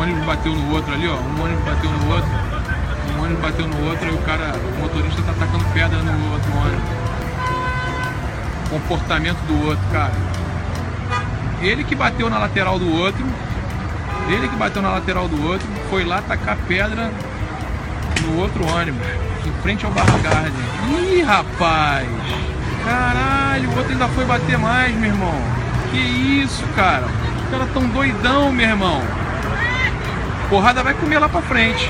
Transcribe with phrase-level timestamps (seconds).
[0.00, 1.14] um ônibus bateu no outro ali, ó.
[1.14, 2.30] Um ônibus bateu no outro.
[3.14, 6.50] Um ônibus bateu no outro e o cara, o motorista tá tacando pedra no outro
[6.56, 6.90] ônibus.
[8.70, 10.12] Comportamento do outro, cara.
[11.60, 13.26] Ele que bateu na lateral do outro.
[14.30, 15.68] Ele que bateu na lateral do outro.
[15.90, 17.10] Foi lá tacar pedra
[18.22, 19.06] no outro ônibus.
[19.44, 20.52] Em frente ao Barra Garden.
[21.12, 22.08] Ih, rapaz!
[22.84, 25.34] Caralho, o outro ainda foi bater mais, meu irmão.
[25.90, 27.06] Que isso, cara?
[27.06, 29.19] Os caras tão doidão, meu irmão.
[30.50, 31.88] Porrada vai comer lá pra frente.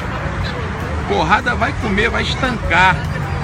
[1.09, 2.95] Porrada vai comer, vai estancar.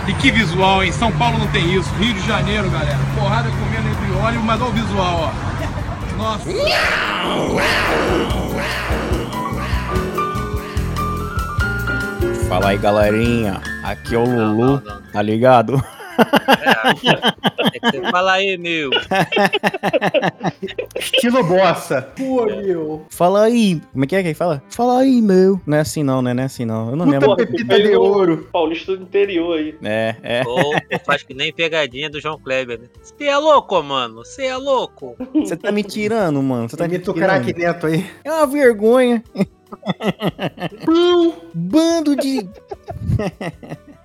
[0.06, 0.92] E que visual, hein?
[0.92, 1.90] São Paulo não tem isso.
[1.94, 2.98] Rio de Janeiro, galera.
[3.18, 5.56] Porrada comendo entre óleo, mas olha o visual, ó.
[6.18, 6.50] Nossa.
[12.46, 13.60] Fala aí, galerinha.
[13.82, 15.82] Aqui é o Lulu, tá ligado?
[17.82, 18.90] É, fala aí, meu.
[20.96, 22.02] Estilo bossa.
[22.16, 23.06] Pô, meu.
[23.10, 23.80] Fala aí.
[23.92, 24.62] Como é que é que fala?
[24.70, 25.60] Fala aí, meu.
[25.66, 26.32] Não é assim não, né?
[26.34, 26.90] Não é assim não.
[26.90, 27.36] Eu não Puta lembro.
[27.36, 28.48] pepita de ouro.
[28.52, 29.74] Paulista do interior aí.
[29.82, 30.42] É, é.
[30.46, 30.72] Ou
[31.04, 32.86] faz que nem pegadinha do João Kleber, né?
[33.02, 34.24] Você é louco, mano?
[34.24, 35.16] Você é louco?
[35.34, 36.68] Você tá me tirando, mano.
[36.68, 37.28] Você tá me Imita o tirando.
[37.44, 38.06] craque Neto aí.
[38.24, 39.22] É uma vergonha.
[41.54, 42.48] Bando de.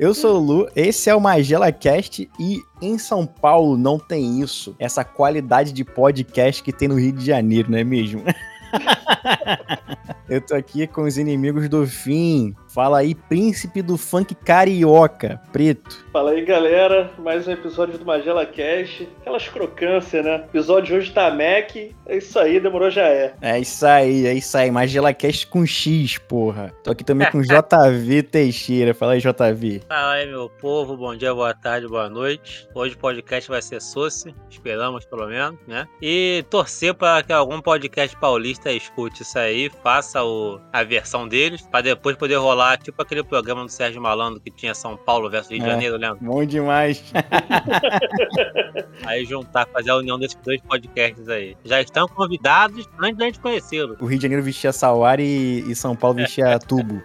[0.01, 4.41] Eu sou o Lu, esse é o Magela Cast e em São Paulo não tem
[4.41, 4.75] isso.
[4.79, 8.23] Essa qualidade de podcast que tem no Rio de Janeiro, não é mesmo?
[10.27, 12.55] Eu tô aqui com os inimigos do fim.
[12.73, 16.05] Fala aí, príncipe do funk carioca, preto.
[16.13, 17.11] Fala aí, galera.
[17.19, 19.05] Mais um episódio do Magela Cash.
[19.19, 20.37] Aquelas crocâncias, né?
[20.37, 21.75] O episódio de hoje tá Mac.
[22.05, 23.33] É isso aí, demorou já é.
[23.41, 24.71] É isso aí, é isso aí.
[24.71, 26.73] Magela Cast com X, porra.
[26.81, 28.93] Tô aqui também com JV Teixeira.
[28.93, 29.81] Fala aí, JV.
[29.89, 30.95] Fala aí, meu povo.
[30.95, 32.69] Bom dia, boa tarde, boa noite.
[32.73, 34.33] Hoje o podcast vai ser Soci.
[34.49, 35.85] Esperamos, pelo menos, né?
[36.01, 41.67] E torcer para que algum podcast paulista escute isso aí, faça o, a versão deles,
[41.69, 45.49] para depois poder rolar tipo aquele programa do Sérgio Malandro que tinha São Paulo versus
[45.51, 45.69] Rio de É.
[45.71, 46.17] Janeiro, lembra?
[46.21, 47.03] Bom demais.
[49.05, 51.57] Aí juntar, fazer a união desses dois podcasts aí.
[51.65, 53.97] Já estão convidados antes da gente conhecê-los.
[53.99, 57.01] O Rio de Janeiro vestia Sawari e, e São Paulo vestia Tubo.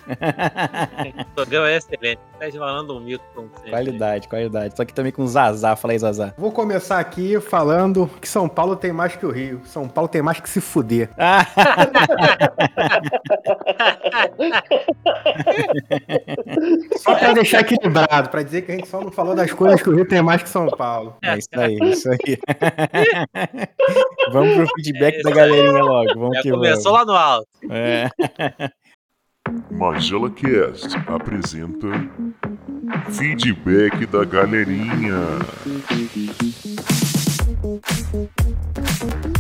[1.21, 2.21] O programa é excelente.
[2.39, 3.71] Sérgio Malandro um mito, como sempre.
[3.71, 4.75] qualidade, qualidade.
[4.75, 5.75] Tô aqui também com Zazá.
[5.75, 6.35] Fala aí, Zazá.
[6.37, 9.63] Vou começar aqui falando que São Paulo tem mais que o Rio.
[9.65, 11.09] São Paulo tem mais que se fuder.
[16.99, 19.89] Só pra deixar equilibrado, pra dizer que a gente só não falou das coisas que
[19.89, 21.17] o Rio tem mais que São Paulo.
[21.23, 22.39] é isso aí, é isso aí.
[24.33, 26.15] vamos pro feedback da galerinha logo.
[26.19, 27.07] Vamos Já que começou vamos.
[27.09, 27.49] lá no alto.
[27.71, 28.11] É.
[29.71, 31.87] Magela Cast apresenta
[33.11, 35.15] Feedback da Galerinha.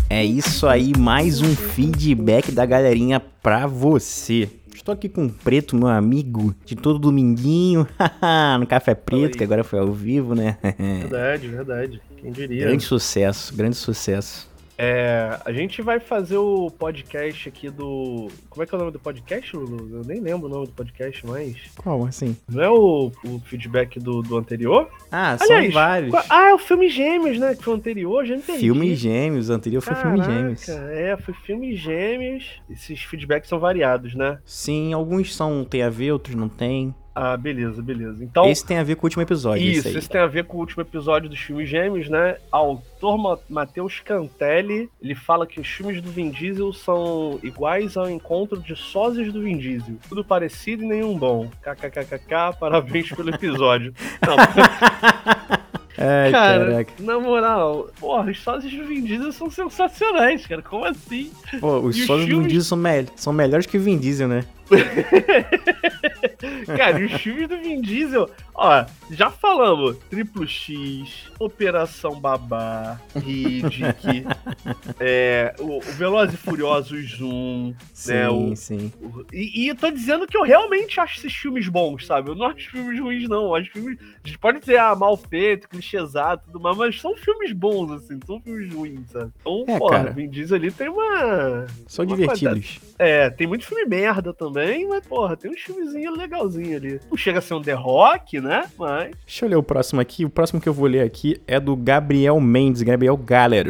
[0.08, 4.48] É isso aí, mais um feedback da galerinha pra você.
[4.76, 7.88] Estou aqui com o Preto, meu amigo, de todo dominguinho,
[8.60, 10.58] no Café Preto, que agora foi ao vivo, né?
[10.78, 12.00] Verdade, verdade.
[12.18, 12.66] Quem diria?
[12.66, 14.48] grande sucesso, grande sucesso.
[14.78, 18.28] É, a gente vai fazer o podcast aqui do.
[18.50, 19.88] Como é que é o nome do podcast, Lulu?
[19.98, 21.56] Eu nem lembro o nome do podcast mais.
[21.78, 22.36] Qual, assim?
[22.46, 24.90] Não é o, o feedback do, do anterior?
[25.10, 26.10] Ah, são Aliás, vários.
[26.10, 27.54] qua- Ah, é o filme Gêmeos, né?
[27.54, 28.58] Que foi o anterior, já entendi.
[28.58, 30.68] Filme Gêmeos, o anterior foi Filme Caraca, Gêmeos.
[30.68, 32.60] É, foi filme Gêmeos.
[32.68, 34.38] Esses feedbacks são variados, né?
[34.44, 36.94] Sim, alguns são tem a ver, outros não tem.
[37.18, 38.22] Ah, beleza, beleza.
[38.22, 38.44] Então.
[38.50, 40.60] esse tem a ver com o último episódio, Isso, esse tem a ver com o
[40.60, 42.36] último episódio dos filmes gêmeos, né?
[42.52, 48.10] Autor Ma- Matheus Cantelli, ele fala que os filmes do Vin Diesel são iguais ao
[48.10, 49.94] encontro de sósias do Vin Diesel.
[50.10, 51.48] Tudo parecido e nenhum bom.
[51.62, 53.94] KKKKK, parabéns pelo episódio.
[54.20, 54.36] Não,
[55.98, 56.92] Ai, cara, caraca.
[56.98, 60.60] na moral, porra, os sósias do Vin Diesel são sensacionais, cara.
[60.60, 61.30] Como assim?
[61.58, 62.52] Pô, os E os sósias do Vin filmes?
[62.52, 64.44] Diesel são, mel- são melhores que o Vin Diesel, né?
[66.76, 74.26] Cara, e os filmes do Vin Diesel, ó, já falamos, Triplo X, Operação Babá, Riddick,
[75.00, 78.92] é, o, o Velozes e Furiosos Zoom, Sim, né, o- sim.
[79.00, 82.30] o- e, e eu tô dizendo que eu realmente acho esses filmes bons, sabe?
[82.30, 83.54] Eu não acho filmes ruins, não.
[83.54, 83.98] Acho filmes.
[84.24, 88.18] A gente pode dizer, ah, mal feito, clichêsado, tudo mais, mas são filmes bons, assim,
[88.26, 89.30] são filmes ruins, sabe?
[89.40, 90.10] Então, É, porra, cara.
[90.12, 91.66] Vin Diesel ali tem uma.
[91.86, 92.78] São uma divertidos.
[92.98, 94.55] é, tem muito filme merda também,
[94.88, 97.00] mas, porra, tem uns filmezinhos legalzinhos ali.
[97.10, 98.64] Não chega a ser um The Rock, né?
[98.78, 99.10] Mas.
[99.26, 100.24] Deixa eu ler o próximo aqui.
[100.24, 103.66] O próximo que eu vou ler aqui é do Gabriel Mendes, Gabriel Galler.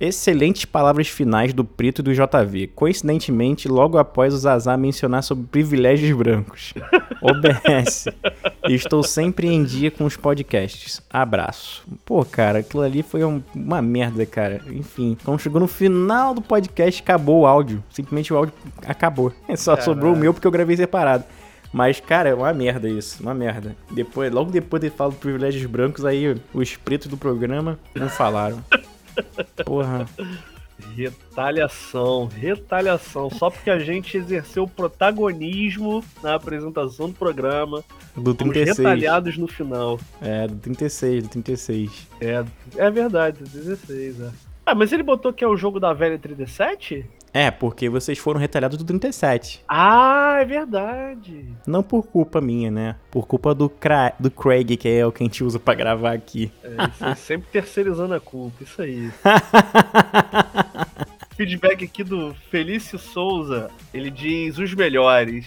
[0.00, 2.68] Excelentes palavras finais do Preto e do JV.
[2.68, 6.72] Coincidentemente, logo após o Zazá mencionar sobre privilégios brancos.
[7.20, 8.06] OBS.
[8.66, 11.02] Estou sempre em dia com os podcasts.
[11.10, 11.84] Abraço.
[12.06, 14.62] Pô, cara, aquilo ali foi um- uma merda, cara.
[14.70, 17.84] Enfim, quando chegou no final do podcast, acabou o áudio.
[17.90, 18.54] Simplesmente o áudio
[18.86, 19.30] acabou.
[19.54, 21.24] Só sobrou o meu porque eu gravei separado.
[21.72, 23.76] Mas, cara, é uma merda isso, uma merda.
[23.92, 28.64] Depois, logo depois de falar privilégios brancos, aí os pretos do programa não falaram.
[29.64, 30.06] Porra.
[30.96, 33.30] Retaliação, retaliação.
[33.30, 37.84] Só porque a gente exerceu protagonismo na apresentação do programa.
[38.16, 38.78] Do Fomos 36.
[38.78, 40.00] retalhados no final.
[40.20, 42.08] É, do 36, do 36.
[42.20, 42.44] É,
[42.76, 44.30] é verdade, 16, é.
[44.64, 47.04] Ah, mas ele botou que é o jogo da velha 37?
[47.32, 49.62] É, porque vocês foram retalhados do 37.
[49.68, 51.46] Ah, é verdade.
[51.66, 52.96] Não por culpa minha, né?
[53.10, 56.12] Por culpa do, Cra do Craig, que é o que a gente usa pra gravar
[56.12, 56.50] aqui.
[56.62, 59.10] É, sempre terceirizando a culpa, isso aí.
[61.36, 63.70] Feedback aqui do Felício Souza.
[63.94, 65.46] Ele diz os melhores.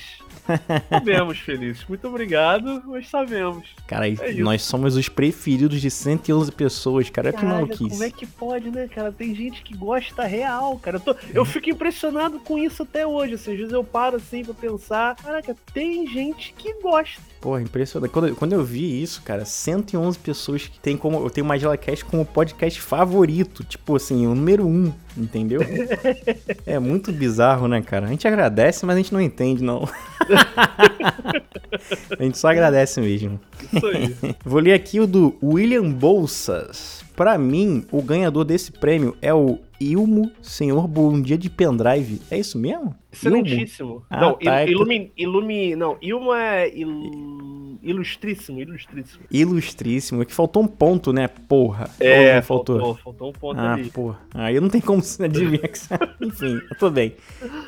[0.90, 1.86] Sabemos, Felício.
[1.88, 3.68] Muito obrigado, mas sabemos.
[3.88, 4.42] Cara, É isso.
[4.42, 7.30] nós somos os preferidos de 111 pessoas, cara.
[7.30, 7.90] Olha que maluquice.
[7.90, 9.12] como é que pode, né, cara?
[9.12, 10.98] Tem gente que gosta real, cara.
[10.98, 13.36] Eu, tô- eu fico impressionado com isso até hoje.
[13.36, 15.16] Assim, às vezes eu paro assim pra pensar.
[15.16, 17.22] Caraca, tem gente que gosta.
[17.40, 18.12] Porra, impressionante.
[18.12, 21.18] Quando, eu- quando eu vi isso, cara, 111 pessoas que tem como.
[21.24, 23.64] Eu tenho o MagelaCast como podcast favorito.
[23.64, 25.62] Tipo assim, o número um, entendeu?
[26.66, 28.08] é muito bizarro, né, cara?
[28.08, 29.88] A gente agradece, mas a gente não entende, não.
[32.20, 33.40] a gente só agradece mesmo.
[33.74, 34.16] Isso aí.
[34.44, 37.04] Vou ler aqui o do William Bolsas.
[37.16, 39.60] Pra mim, o ganhador desse prêmio é o
[39.92, 42.22] Ilmo Senhor Bom Dia de Pendrive.
[42.32, 42.96] É isso mesmo?
[43.12, 44.04] Excelentíssimo.
[44.10, 45.76] Ah, não, tá, é ilumi, ilumi.
[45.76, 46.68] Não, Ilmo é.
[46.70, 49.24] il- ilustríssimo, ilustríssimo.
[49.30, 50.22] Ilustríssimo.
[50.22, 51.28] É que faltou um ponto, né?
[51.28, 51.90] Porra.
[52.00, 52.96] É, Ou não faltou.
[52.96, 53.30] faltou.
[53.30, 53.90] um ponto Ah, ali.
[53.90, 54.20] porra.
[54.34, 55.80] Aí não tem como se adivinhar que.
[56.26, 57.14] Enfim, eu tô bem.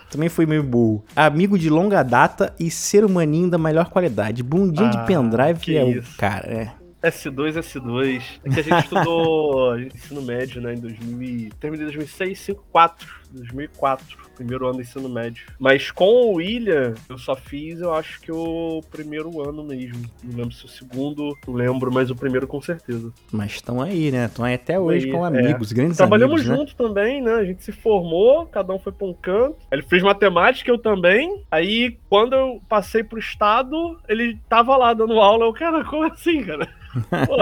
[0.10, 1.04] Também fui meio burro.
[1.16, 4.42] Amigo de longa data e ser humaninho da melhor qualidade.
[4.42, 6.18] Bundinha de Ah, pendrive que é o isso.
[6.18, 6.72] cara, é.
[7.10, 8.24] S2, S2.
[8.44, 11.22] É que a gente estudou ensino médio, né, em 2000.
[11.24, 13.08] e- Terminei em 2006, 5, 4.
[13.36, 15.46] 2004, primeiro ano do ensino médio.
[15.60, 20.04] Mas com o William, eu só fiz, eu acho que o primeiro ano mesmo.
[20.24, 23.12] Não lembro se o segundo, não lembro, mas o primeiro com certeza.
[23.32, 24.26] Mas estão aí, né?
[24.26, 25.28] Estão aí até hoje aí, com é.
[25.28, 26.58] amigos, grandes Trabalhamos amigos, né?
[26.58, 27.34] junto também, né?
[27.34, 29.58] A gente se formou, cada um foi pra um canto.
[29.72, 31.44] Ele fez matemática, eu também.
[31.50, 35.46] Aí, quando eu passei pro estado, ele tava lá dando aula.
[35.46, 36.68] Eu, cara, como assim, cara?
[37.28, 37.36] Pô,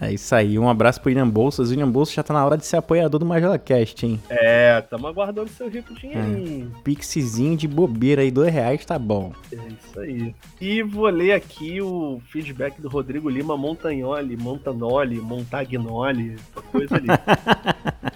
[0.00, 0.58] É isso aí.
[0.58, 1.68] Um abraço pro William Bolsas.
[1.68, 4.20] O William Bolsas já tá na hora de ser apoiador do MagelaCast, hein?
[4.28, 6.72] É, tamo aguardando seu rico dinheirinho.
[6.84, 9.32] Pixizinho de bobeira aí, dois reais, tá bom.
[9.52, 10.34] É isso aí.
[10.60, 16.36] E vou ler aqui o feedback do Rodrigo Lima Montagnoli, Montanoli, Montagnoli,
[16.70, 17.08] coisa ali.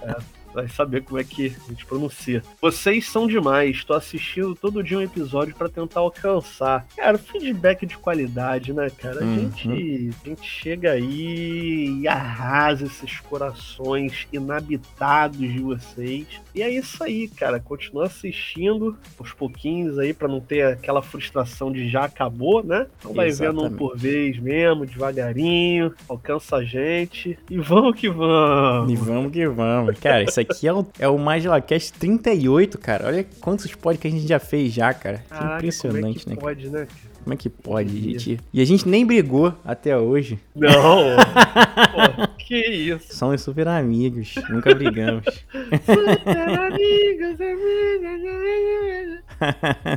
[0.04, 0.16] É,
[0.54, 2.42] vai saber como é que a gente pronuncia.
[2.60, 6.86] Vocês são demais, tô assistindo todo dia um episódio pra tentar alcançar.
[6.96, 9.20] Cara, feedback de qualidade, né, cara?
[9.20, 9.34] A, Uhum.
[9.52, 16.26] gente, a gente chega aí e arrasa esses corações inabitados de vocês.
[16.54, 17.58] E é isso aí, cara.
[17.60, 22.86] Continua assistindo aos pouquinhos aí pra não ter aquela frustração de já acabou, né?
[22.98, 23.78] Então vai vendo um Exatamente.
[23.78, 28.92] por vez mesmo, devagarinho, alcança a gente e vamos que vamos.
[28.92, 29.98] E vamos que vamos.
[29.98, 33.06] Cara, isso aqui é o, é o MagelaCast 38, cara.
[33.06, 35.18] Olha quantos podcasts a gente já fez já, cara.
[35.18, 36.36] Que Caraca, impressionante, como é que né?
[36.36, 36.86] pode, né?
[37.22, 38.40] Como é que pode, gente?
[38.52, 40.38] E a gente nem brigou até hoje.
[40.54, 41.16] Não!
[42.16, 43.14] Pô, que isso?
[43.16, 44.34] Somos super amigos.
[44.48, 45.24] Nunca brigamos.
[45.86, 48.22] Super amigos, amigas,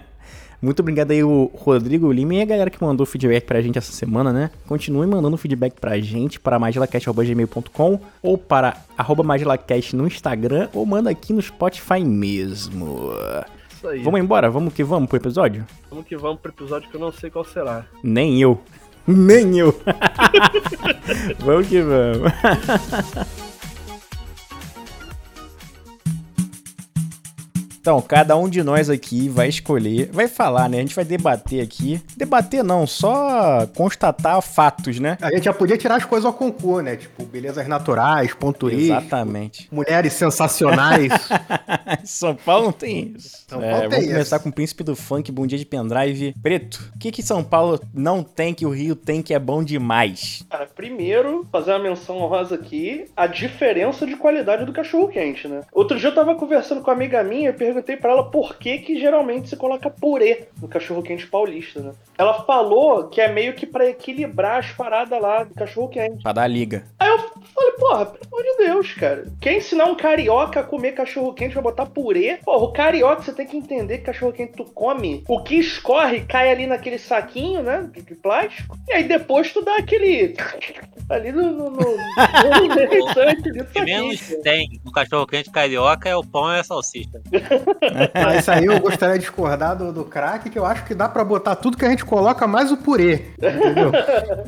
[0.65, 3.91] Muito obrigado aí, o Rodrigo Lima e a galera que mandou feedback pra gente essa
[3.91, 4.49] semana, né?
[4.67, 11.11] Continue mandando feedback pra gente para magelacast.gmail.com ou para arroba magelacast no Instagram ou manda
[11.11, 13.11] aqui no Spotify mesmo.
[13.71, 14.01] Isso aí.
[14.01, 14.49] Vamos embora?
[14.49, 15.67] Vamos que vamos pro episódio?
[15.87, 17.85] Vamos que vamos pro episódio que eu não sei qual será.
[18.01, 18.59] Nem eu.
[19.05, 19.71] Nem eu.
[21.45, 22.31] vamos que vamos.
[27.85, 30.77] Então, cada um de nós aqui vai escolher, vai falar, né?
[30.77, 32.01] A gente vai debater aqui.
[32.17, 35.19] Debater não, só constatar fatos, né?
[35.21, 36.95] A gente já podia tirar as coisas ao concurso, né?
[36.95, 39.67] Tipo, belezas naturais, ponturis, Exatamente.
[39.71, 41.11] mulheres sensacionais.
[42.03, 43.45] São Paulo não tem isso.
[43.47, 44.13] São É, Paulo tem vamos isso.
[44.13, 46.33] começar com o Príncipe do Funk, Bom Dia de Pendrive.
[46.41, 49.63] Preto, o que que São Paulo não tem que o Rio tem que é bom
[49.63, 50.43] demais?
[50.49, 55.61] Cara, primeiro, fazer uma menção honrosa aqui, a diferença de qualidade do cachorro quente, né?
[55.71, 58.55] Outro dia eu tava conversando com uma amiga minha e perguntei perguntei pra ela por
[58.57, 61.91] que que geralmente se coloca purê no cachorro quente paulista, né?
[62.17, 66.23] Ela falou que é meio que pra equilibrar as paradas lá do cachorro quente.
[66.23, 66.85] Pra dar liga.
[66.99, 69.25] Aí eu falei, porra, pelo amor de Deus, cara.
[69.41, 72.39] Quer ensinar um carioca a comer cachorro quente vai botar purê?
[72.43, 76.21] Porra, o carioca você tem que entender que cachorro quente tu come, o que escorre
[76.21, 77.89] cai ali naquele saquinho, né?
[77.91, 78.77] De de plástico.
[78.87, 80.35] E aí depois tu dá aquele.
[81.09, 81.51] ali no.
[81.51, 81.81] no, no,
[83.61, 87.21] O que menos tem no cachorro quente carioca é o pão e a salsicha.
[88.13, 91.07] Mas isso aí eu gostaria de discordar do, do craque, que eu acho que dá
[91.09, 93.25] pra botar tudo que a gente coloca, mais o purê.
[93.37, 93.91] Entendeu?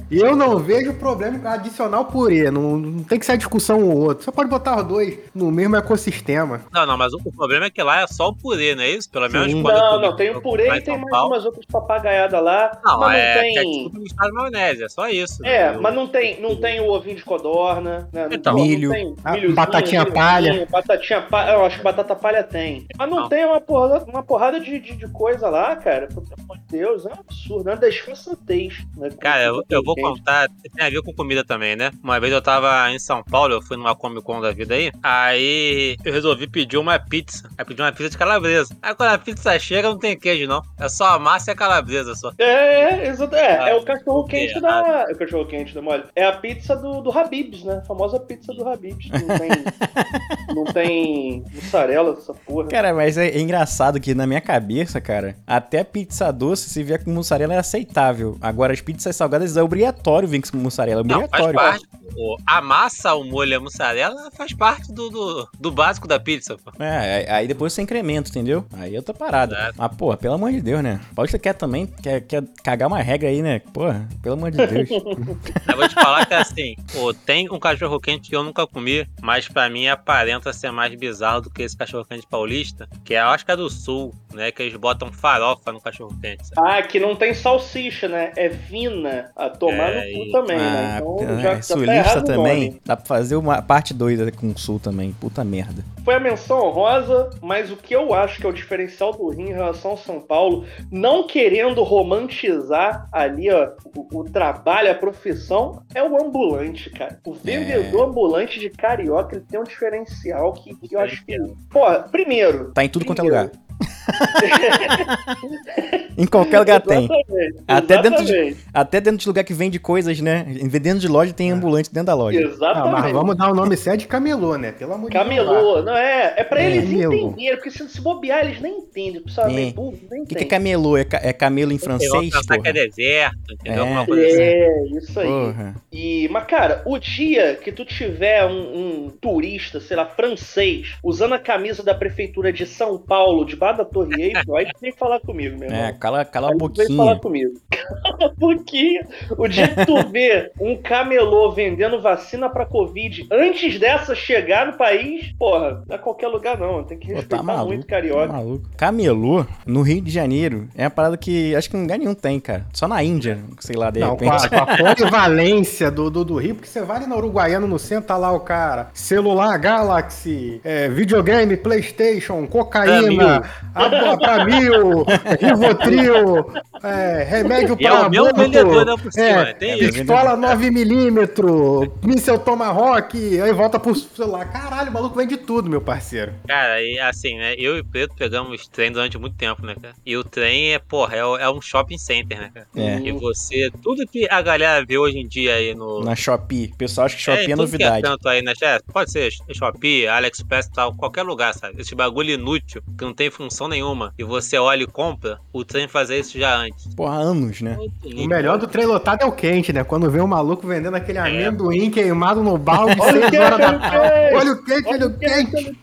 [0.09, 2.49] E eu não vejo problema em adicionar o purê.
[2.51, 4.23] Não, não tem que ser a discussão ou outro.
[4.23, 6.61] Você pode botar os dois no mesmo ecossistema.
[6.71, 9.09] Não, não, mas o problema é que lá é só o purê, não é isso?
[9.09, 9.61] Pelo menos Sim.
[9.61, 11.33] quando Não, não, tem o purê e em tem mais Paulo.
[11.33, 12.71] umas outras papagaiadas lá.
[12.83, 13.91] Não, mas não é tem.
[13.93, 15.45] misturado com maionese, é só isso.
[15.45, 18.27] É, Eu- mas não tem, não tem o ovinho de codorna, né?
[18.31, 18.53] Então.
[18.57, 18.91] Não Milho.
[18.91, 20.67] tem Ah, batatinha milhozinho, palha.
[20.71, 21.51] Batatinha palha.
[21.51, 22.85] Eu acho que batata palha tem.
[22.97, 23.29] Mas não, Não.
[23.29, 26.07] tem uma porrada, uma porrada de, de, de coisa lá, cara.
[26.07, 27.69] Pelo amor de Deus, é um absurdo.
[27.69, 28.85] É uma desfaçatez.
[28.95, 29.09] Né?
[29.19, 31.91] Cara, eu, eu vou contar, tem a ver com comida também, né?
[32.03, 34.91] Uma vez eu tava em São Paulo, eu fui numa Comic Con da vida aí,
[35.01, 37.49] aí eu resolvi pedir uma pizza.
[37.57, 38.75] Aí pedi uma pizza de calabresa.
[38.81, 40.61] Aí quando a pizza chega, não tem queijo, não.
[40.79, 42.31] É só a massa e a calabresa só.
[42.37, 43.07] É, é.
[43.07, 45.05] É, Ah, é o cachorro quente que da.
[45.09, 46.03] É o cachorro quente da mole.
[46.15, 47.77] É a pizza do, do Habibs, né?
[47.77, 49.09] A famosa pizza do Habibs.
[49.09, 49.49] Não tem.
[50.55, 52.67] não tem mussarela, essa porra.
[52.67, 57.03] Cara, mas é, é engraçado que na minha cabeça, cara, até pizza doce, se vier
[57.03, 58.37] com mussarela, é aceitável.
[58.41, 61.01] Agora, as pizzas salgadas é obrigatório vir com mussarela.
[61.01, 61.55] É Não, faz obrigatório.
[61.55, 61.87] parte.
[62.15, 66.19] O- A massa, o molho e a mussarela faz parte do, do, do básico da
[66.19, 66.71] pizza, pô.
[66.83, 68.65] É, aí- depois você incrementa, entendeu?
[68.73, 69.53] Aí eu tô parado.
[69.55, 69.71] É.
[69.77, 70.99] Mas, porra, pelo amor de Deus, né?
[71.15, 73.59] Paulista quer também, quer, quer cagar uma regra aí, né?
[73.59, 74.89] Porra, pelo amor de Deus.
[75.67, 79.07] Eu vou te falar que assim, pô, tem um cachorro quente que eu nunca comi,
[79.21, 83.21] mas pra mim aparenta ser mais bizarro do que esse cachorro quente paulista, que é,
[83.21, 84.51] eu acho que é do sul, né?
[84.51, 86.47] Que eles botam farofa no cachorro quente.
[86.47, 86.69] sabe?
[86.69, 88.31] Ah, que não tem salsicha, né?
[88.35, 89.31] É vina.
[89.35, 90.97] A tomar É, no cu também, né?
[90.97, 92.67] Ah, Então é, já, já tá sulista o também.
[92.69, 92.81] nome.
[92.85, 95.11] Dá pra fazer uma parte doida com o sul também.
[95.13, 95.83] Puta merda.
[96.07, 99.49] Foi a menção honrosa, mas o que eu acho que é o diferencial do Rio
[99.49, 105.83] em relação ao São Paulo, não querendo romantizar ali, ó, o, o trabalho, a profissão,
[105.93, 107.19] é o ambulante, cara.
[107.25, 111.37] O vendedor ambulante de carioca, ele tem um diferencial que, que eu acho que.
[111.69, 112.71] Porra, primeiro.
[112.71, 113.66] Tá em tudo quanto é primeiro, lugar.
[116.17, 117.05] em qualquer lugar tem.
[117.05, 117.63] Exatamente.
[117.67, 120.45] Até dentro de- Até dentro de lugar que vende coisas, né?
[120.81, 122.39] Dentro de loja tem ambulante dentro da loja.
[122.39, 123.01] Ah, Exatamente.
[123.01, 124.71] mas vamos dar o nome certo de camelô, né?
[124.71, 125.23] Pelo amor de Deus.
[125.23, 126.33] Camelô, não é?
[126.37, 129.21] É pra É, eles entenderem, porque se, se bobear, eles nem entendem.
[129.21, 129.71] Precisa É.
[129.71, 130.97] burro, nem O que, que é camelô?
[130.97, 132.73] É, ca- é camelo em francês, pensar que é porra?
[132.73, 133.85] deserto, entendeu?
[133.85, 134.05] É.
[134.05, 134.41] Coisa assim.
[134.41, 135.27] É, isso aí.
[135.27, 135.75] Porra.
[135.91, 141.33] E, mas, cara, o dia que tu tiver um, um turista, sei lá, francês, usando
[141.33, 145.19] a camisa da prefeitura de São Paulo, debaixo da Torre Eiffel, aí tu vem falar
[145.19, 145.85] comigo, meu irmão.
[145.85, 147.19] É, cala, cala a Aí tu vem falar boquinha.
[147.21, 147.53] comigo.
[147.69, 149.07] Cala a boquinha.
[149.37, 154.73] O dia que tu vê um camelô vendendo vacina pra Covid antes dessa chegar no
[154.73, 156.83] país, porra, não é qualquer lugar não.
[156.83, 158.33] Tem que Pô, respeitar tá maluco, muito tá carioca.
[158.33, 158.69] maluco.
[158.77, 162.39] Camelô, no Rio de Janeiro, é uma parada que acho que em lugar nenhum tem,
[162.39, 162.65] cara.
[162.73, 164.45] Só na Índia, sei lá, de Não, com repente.
[164.45, 167.79] a, com a polivalência do, do, do Rio, porque você vai ali na Uruguaiana no
[167.79, 168.89] centro, tá lá o cara.
[168.93, 175.05] Celular Galaxy, é, videogame, Playstation, cocaína, a, pra mil,
[175.39, 176.45] Rivotril,
[176.83, 179.93] é, remédio E é para o meu aborto, vendedor, né, é, tem isso.
[179.93, 184.45] pistola 9mm, míssel Tomahawk, aí volta pro celular.
[184.51, 186.33] Caralho, o maluco vende tudo, meu parceiro.
[186.47, 187.55] Cara, e assim, né?
[187.57, 189.93] Eu e o Preto pegamos trem durante muito tempo, né, cara?
[190.05, 192.67] E o trem é, porra, é, o- é um shopping center, né, cara?
[192.75, 192.99] É.
[192.99, 196.03] E você, tudo que a galera vê hoje em dia aí no.
[196.03, 196.71] Na Shopee.
[196.73, 198.01] O pessoal acha que Shopee é, tudo que novidade.
[198.01, 198.53] tanto aí, né?
[198.91, 201.81] Pode ser Shopee, AliExpress, tal, qualquer lugar, sabe?
[201.81, 203.76] Esse bagulho inútil, que não tem função nenhuma,
[204.17, 206.93] e você olha e compra, o trem fazer isso já antes.
[206.95, 207.77] Porra, anos, né?
[208.03, 209.83] O melhor do trem lotado é o quente, né?
[209.83, 214.35] Quando vê um maluco vendendo aquele amendoim queimado no balde, Olha o 6 quente, da
[214.35, 214.87] olha o quente.
[214.87, 215.77] Olha o quente, olha o quente.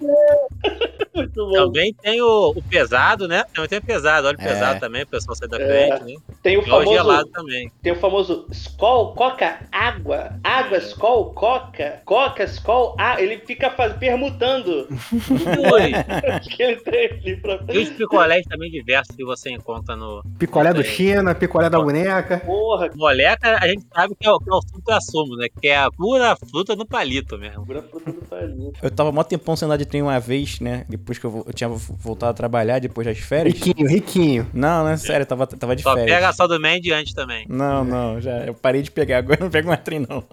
[1.55, 3.45] Também tem o, o pesado, né?
[3.55, 4.45] Também tem o pesado, olha o É.
[4.45, 5.67] pesado também, o pessoal sai da É.
[5.89, 6.15] frente, né?
[6.43, 7.71] Tem o E o gelado famoso, também.
[7.83, 13.93] tem o famoso Skol, Coca, Água, Água, Skol, Coca, Coca, Skol, ah, ele fica faz,
[13.95, 15.93] permutando Ui.
[15.93, 20.23] o que ele tem ali pra E os picolés também diversos que você encontra no.
[20.39, 20.85] Picolé do É.
[20.85, 22.41] China, picolé da boneca.
[22.45, 22.91] porra.
[22.95, 25.47] Moleca, a gente sabe que é o, que é o super assumo, né?
[25.61, 27.61] Que é a pura fruta no palito mesmo.
[27.61, 28.79] Segura a fruta do palito.
[28.83, 30.85] Eu tava mó tempão sem andar de trem uma vez, né?
[30.89, 33.55] depois que eu, eu tinha vo- voltado a trabalhar, depois das férias.
[33.55, 34.47] Riquinho, riquinho.
[34.53, 36.15] Não, não é sério, eu tava, tava de Só férias.
[36.17, 37.47] pega só do Man diante também.
[37.49, 38.39] Não, não, já.
[38.47, 40.25] Eu parei de pegar, agora eu não pego mais trem, não.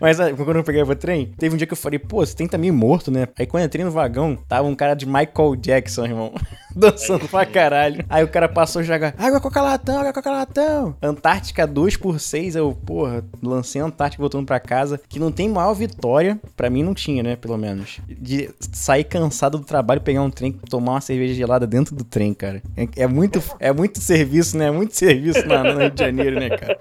[0.00, 2.46] Mas sabe, quando eu pegava trem, teve um dia que eu falei, pô, você tem
[2.46, 3.26] tá meio morto, né?
[3.38, 6.32] Aí quando eu entrei no vagão, tava um cara de Michael Jackson, irmão.
[6.74, 8.04] Dançando pra caralho.
[8.08, 10.96] Aí o cara passou já, água coca latão, água coca latão.
[11.02, 15.48] Antártica 2 por 6 eu, porra, lancei a Antártica voltando pra casa, que não tem
[15.48, 17.98] maior vitória, pra mim não tinha, né, pelo menos.
[18.08, 22.32] De sair cansado do trabalho, pegar um trem, tomar uma cerveja gelada dentro do trem,
[22.34, 22.62] cara.
[22.76, 24.66] É, é muito, é muito serviço, né?
[24.66, 26.78] É muito serviço na, no Rio de Janeiro, né, cara?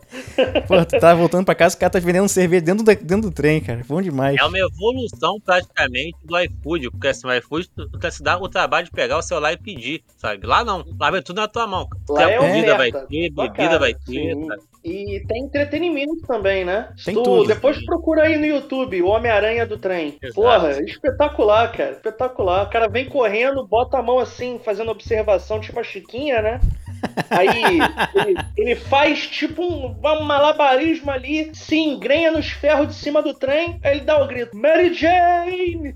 [0.67, 3.31] Pô, tu tá voltando pra casa, o cara tá vendendo cerveja dentro, da- dentro do
[3.31, 3.81] trem, cara.
[3.87, 4.37] Bom demais.
[4.39, 8.47] É uma evolução praticamente do iFood, porque assim, o iFood tu tu se dá o
[8.49, 9.82] trabalho de pegar o celular e pedir,
[10.17, 10.45] sabe?
[10.45, 11.87] Lá não, lá vem tudo na tua mão.
[12.09, 14.47] Lá é comida vai ter, bebida cara, vai ter, sim.
[14.47, 14.61] sabe?
[14.83, 16.89] E tem entretenimento também, né?
[17.05, 17.47] Tem tu tudo.
[17.47, 20.17] depois procura aí no YouTube, o Homem-Aranha do trem.
[20.21, 20.35] Exato.
[20.35, 21.91] Porra, espetacular, cara.
[21.91, 22.65] Espetacular.
[22.65, 26.59] O cara vem correndo, bota a mão assim, fazendo observação, tipo a Chiquinha, né?
[27.29, 33.21] Aí ele, ele faz tipo um, um malabarismo ali, se engrenha nos ferros de cima
[33.21, 35.95] do trem, aí ele dá o grito: Mary Jane!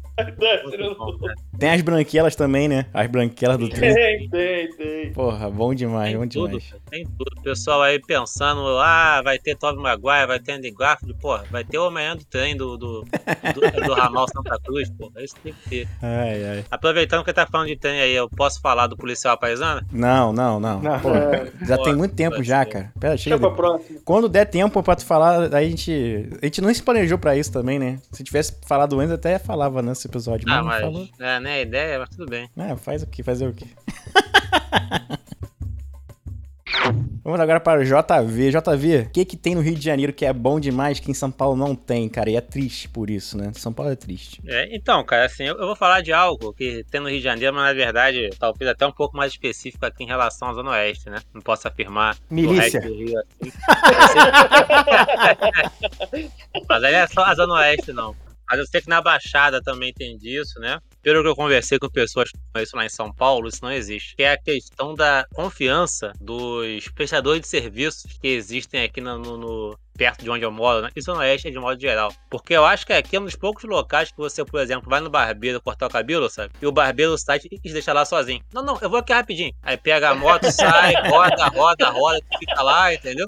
[0.98, 1.18] Bom.
[1.58, 2.86] Tem as branquelas também, né?
[2.94, 3.94] As branquelas do trem.
[3.94, 5.14] Tem, tem, tem.
[5.14, 6.76] Porra, bom demais, bom Tem tudo, demais.
[6.90, 7.40] tem tudo.
[7.40, 11.64] O pessoal aí pensando, ah, vai ter Tobey Maguire, vai ter Andy Garfield, porra, vai
[11.64, 15.54] ter o Homem-Aranha do trem do, do, do, do ramal Santa Cruz, porra, isso tem
[15.54, 15.88] que ter.
[16.02, 16.66] Ai, ai.
[16.70, 19.82] Aproveitando que tá falando de trem aí, eu posso falar do policial paisano?
[19.92, 20.82] Não, não, não.
[20.82, 21.00] Não.
[21.08, 22.70] Pô, já Pô, tem muito tempo já, ser.
[22.72, 22.92] cara.
[23.00, 23.40] Pera, Deixa chega.
[23.40, 24.00] pra próxima.
[24.06, 26.30] Quando der tempo pra tu falar, aí a gente.
[26.42, 28.00] A gente não se planejou pra isso também, né?
[28.12, 30.46] Se tivesse falado antes, até falava nesse episódio.
[30.48, 31.08] Mas Ah, não mas falou.
[31.20, 32.50] é, nem a ideia, mas tudo bem.
[32.58, 33.24] É, faz o que?
[33.24, 33.66] Fazer o quê?
[37.24, 38.52] Vamos agora para o JV.
[38.52, 41.14] JV, o que que tem no Rio de Janeiro que é bom demais que em
[41.14, 42.30] São Paulo não tem, cara?
[42.30, 43.52] E é triste por isso, né?
[43.56, 44.42] São Paulo é triste.
[44.48, 47.24] É, então, cara, assim, eu, eu vou falar de algo que tem no Rio de
[47.24, 50.72] Janeiro, mas na verdade, talvez até um pouco mais específico aqui em relação à Zona
[50.72, 51.20] Oeste, né?
[51.34, 52.80] Não posso afirmar Milícia.
[52.80, 53.52] resto do Rio assim.
[56.70, 58.16] mas aí é só a Zona Oeste, não.
[58.50, 60.80] Mas eu sei que na Baixada também tem disso, né?
[61.08, 64.14] Pelo que eu conversei com pessoas que conheço lá em São Paulo, isso não existe.
[64.18, 69.38] Que é a questão da confiança dos prestadores de serviços que existem aqui no, no-
[69.38, 70.90] no- perto de onde eu moro, né?
[70.96, 72.14] E Zona Oeste de modo geral.
[72.30, 75.00] Porque eu acho que aqui é um dos poucos locais que você, por exemplo, vai
[75.00, 76.52] no barbeiro cortar o cabelo, sabe?
[76.62, 78.44] E o barbeiro sai e te deixa lá sozinho.
[78.54, 79.54] Não, não, eu vou aqui rapidinho.
[79.64, 83.26] Aí pega a moto, sai, roda, roda, roda, fica lá, entendeu?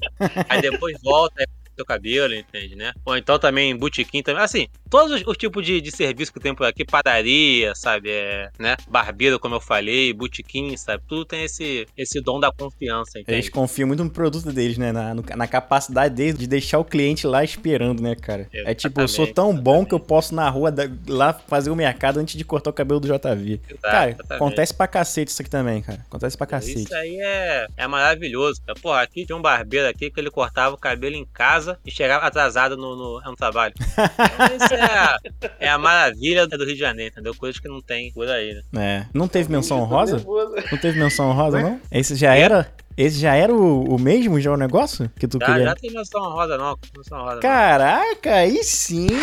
[0.50, 1.48] Aí depois volta, aí
[1.80, 2.92] seu cabelo, entende, né?
[3.06, 4.44] Ou então também botequim também.
[4.44, 8.10] Assim, todos os, os tipos de, de serviço que tem por aqui, padaria, sabe?
[8.12, 8.76] É, né?
[8.90, 11.04] Barbeiro, como eu falei, botequim, sabe?
[11.08, 13.52] Tudo tem esse, esse dom da confiança, Eles entende?
[13.52, 14.92] confiam muito no produto deles, né?
[14.92, 18.48] Na, no- na capacidade deles de deixar o cliente lá esperando, né, cara?
[18.54, 21.70] É tipo, eu sou tão Exatamente, bom que eu posso na rua da- lá fazer
[21.70, 23.60] o mercado antes de cortar o cabelo do JV.
[23.68, 24.34] Exato, cara, exatamente.
[24.34, 26.00] acontece pra cacete isso aqui também, cara.
[26.08, 26.84] Acontece pra cacete.
[26.84, 28.80] Isso aí é, é maravilhoso, cara.
[28.80, 32.26] Porra, aqui tinha um barbeiro aqui que ele cortava o cabelo em casa e chegava
[32.26, 33.74] atrasado no, no, no trabalho.
[33.80, 35.18] Então, isso é a,
[35.60, 37.36] é a maravilha do Rio de Janeiro, entendeu?
[37.36, 38.62] Coisas que não tem por aí, né?
[38.82, 39.06] É.
[39.14, 40.24] Não teve menção Tô honrosa?
[40.72, 41.82] Não teve menção honrosa, não?
[41.92, 42.72] Esse já era.
[43.02, 45.10] Esse já era o, o mesmo, já o negócio?
[45.18, 45.64] Que tu Já, queria.
[45.68, 47.40] já tem menção rosa não, menção rosa não.
[47.42, 49.08] Caraca, aí sim!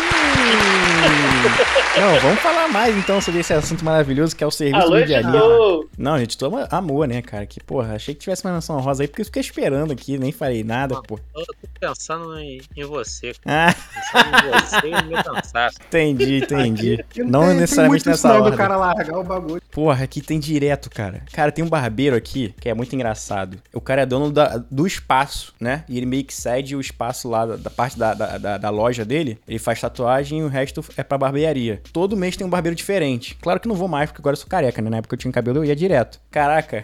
[1.99, 5.07] Não, vamos falar mais então sobre esse assunto maravilhoso que é o serviço Alô, do
[5.07, 5.27] Janeiro.
[5.29, 5.87] editor!
[5.97, 7.45] Não, gente toma amor, né, cara?
[7.47, 10.31] Que, porra, achei que tivesse uma menção rosa aí, porque eu fiquei esperando aqui, nem
[10.31, 11.19] falei nada, pô.
[11.35, 15.77] Eu tô pensando em, em você, Ah, pensando em você e no meu cansaço.
[15.87, 16.93] entendi, entendi.
[17.01, 18.51] Aqui Não tem- tem necessariamente muito isso nessa não, ordem.
[18.51, 19.61] do cara largar o bagulho.
[19.71, 21.23] Porra, aqui tem direto, cara.
[21.33, 23.57] Cara, tem um barbeiro aqui que é muito engraçado.
[23.73, 25.83] O cara é dono da- do espaço, né?
[25.89, 29.03] E ele meio que cede o espaço lá da, da parte da, da, da- loja
[29.05, 29.39] dele.
[29.47, 31.81] Ele faz tatuagem e o resto é pra barbearia.
[31.91, 33.35] Todo mês tem um barbeiro diferente.
[33.41, 34.89] Claro que não vou mais, porque agora eu sou careca, né?
[34.89, 36.19] Na época eu tinha cabelo, eu ia direto.
[36.31, 36.83] Caraca.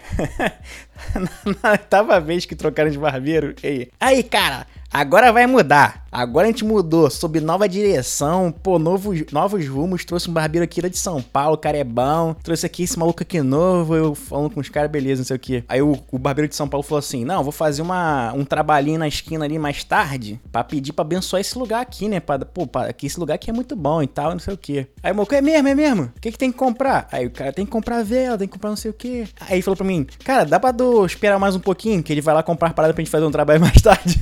[1.63, 3.89] Na oitava vez que trocaram de barbeiro, ei.
[4.00, 6.03] Aí, cara, agora vai mudar.
[6.13, 10.06] Agora a gente mudou, sob nova direção, pô, novos, novos rumos.
[10.06, 12.36] Trouxe um barbeiro aqui lá de São Paulo, cara é bom.
[12.36, 15.39] Trouxe aqui esse maluco aqui novo, eu falando com os caras, beleza, não sei o
[15.39, 15.63] que.
[15.67, 18.99] Aí o, o barbeiro de São Paulo falou assim: Não, vou fazer uma, um trabalhinho
[18.99, 22.19] na esquina ali mais tarde pra pedir pra abençoar esse lugar aqui, né?
[22.19, 24.58] Pra, pô, pra, que esse lugar aqui é muito bom e tal, não sei o
[24.58, 24.86] que.
[25.01, 26.03] Aí o maluco, é mesmo, é mesmo?
[26.15, 27.08] O que, que tem que comprar?
[27.12, 29.27] Aí o cara tem que comprar vela, tem que comprar não sei o que.
[29.49, 32.36] Aí falou pra mim: Cara, dá pra do, esperar mais um pouquinho, que ele vai
[32.36, 34.21] lá comprar parada pra gente fazer um trabalho mais tarde.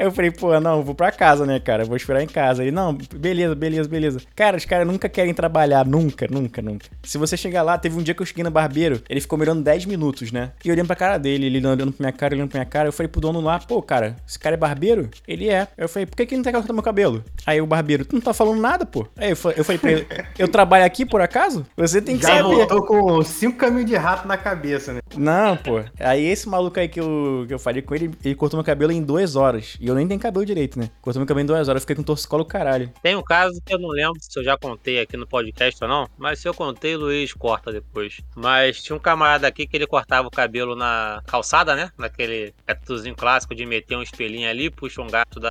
[0.00, 1.84] Aí eu falei, pô, não, vou pra casa, né, cara?
[1.84, 2.62] Vou esperar em casa.
[2.62, 4.20] Aí, não, beleza, beleza, beleza.
[4.34, 6.86] Cara, os caras nunca querem trabalhar, nunca, nunca, nunca.
[7.02, 9.44] Se você chegar lá, teve um dia que eu cheguei no barbeiro, ele ficou me
[9.44, 10.52] olhando 10 minutos, né?
[10.64, 12.88] E olhando pra cara dele, ele olhando pra minha cara, olhando pra minha cara.
[12.88, 15.10] Eu falei pro dono lá, pô, cara, esse cara é barbeiro?
[15.28, 15.68] Ele é.
[15.76, 17.22] Eu falei, por que, que ele não tá cortando meu cabelo?
[17.44, 19.06] Aí o barbeiro, tu não tá falando nada, pô.
[19.18, 20.06] Aí eu fa- eu falei pra ele,
[20.38, 21.66] eu trabalho aqui por acaso?
[21.76, 22.42] Você tem que Já saber.
[22.54, 25.00] voltou com cinco caminhos de rato na cabeça, né?
[25.14, 25.82] Não, pô.
[25.98, 28.92] Aí esse maluco aí que eu, que eu falei com ele, ele cortou meu cabelo
[28.92, 29.76] em duas horas.
[29.78, 30.90] E eu nem tenho cabelo direito, né?
[31.00, 32.92] Cortou meu cabelo em duas horas, eu fiquei com torcicolo caralho.
[33.02, 35.88] Tem um caso que eu não lembro se eu já contei aqui no podcast ou
[35.88, 38.20] não, mas se eu contei, Luiz corta depois.
[38.34, 41.90] Mas tinha um camarada aqui que ele cortava o cabelo na calçada, né?
[41.98, 45.50] Naquele métodozinho clássico de meter um espelhinho ali, puxa um gato da,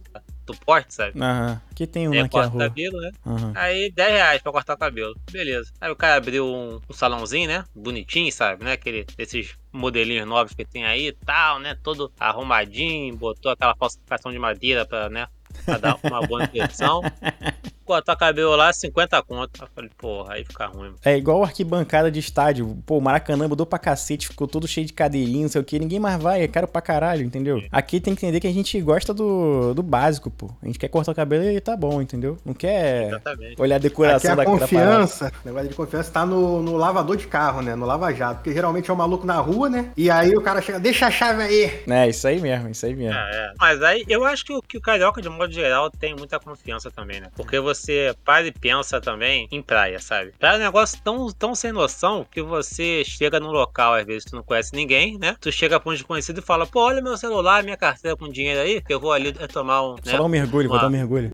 [0.51, 1.19] do porte, sabe?
[1.21, 1.61] Aham.
[1.75, 2.63] Que tem um Aí aqui o rua.
[2.67, 3.11] cabelo, né?
[3.25, 3.53] Aham.
[3.55, 5.15] Aí 10 reais pra cortar o cabelo.
[5.31, 5.71] Beleza.
[5.79, 7.63] Aí o cara abriu um, um salãozinho, né?
[7.75, 8.63] Bonitinho, sabe?
[8.63, 8.73] Né?
[8.73, 11.77] Aquele, esses modelinhos novos que tem aí e tal, né?
[11.81, 15.27] Todo arrumadinho, botou aquela falsificação de madeira pra, né?
[15.65, 17.01] Pra dar uma boa impressão.
[17.89, 19.63] Cortar o cabelo lá, 50 conto.
[19.63, 20.93] Eu falei, porra, aí fica ruim.
[21.03, 22.77] É igual arquibancada de estádio.
[22.85, 25.79] Pô, o Maracanã mudou pra cacete, ficou todo cheio de cadeirinha, não sei o que.
[25.79, 27.63] Ninguém mais vai, é caro pra caralho, entendeu?
[27.71, 30.51] Aqui tem que entender que a gente gosta do, do básico, pô.
[30.61, 32.37] A gente quer cortar o cabelo e tá bom, entendeu?
[32.45, 33.59] Não quer Exatamente.
[33.59, 37.17] olhar a Aqui decoração a da confiança, o negócio de confiança tá no, no lavador
[37.17, 37.73] de carro, né?
[37.73, 38.35] No lava-jato.
[38.35, 39.91] Porque geralmente é um maluco na rua, né?
[39.97, 41.83] E aí o cara chega, deixa a chave aí.
[41.87, 43.17] É, isso aí mesmo, isso aí mesmo.
[43.17, 43.53] É, é.
[43.59, 46.91] Mas aí eu acho que o, que o carioca, de modo geral, tem muita confiança
[46.91, 47.29] também, né?
[47.35, 47.78] Porque você
[48.25, 50.31] para e pensa também em praia, sabe?
[50.39, 54.25] Praia é um negócio tão, tão sem noção que você chega num local, às vezes
[54.25, 55.35] tu não conhece ninguém, né?
[55.39, 58.59] Tu chega pra um desconhecido e fala, pô, olha meu celular, minha carteira com dinheiro
[58.61, 60.87] aí, que eu vou ali tomar um, Só né, dá um mergulho, vou uma- dar
[60.87, 61.31] um mergulho.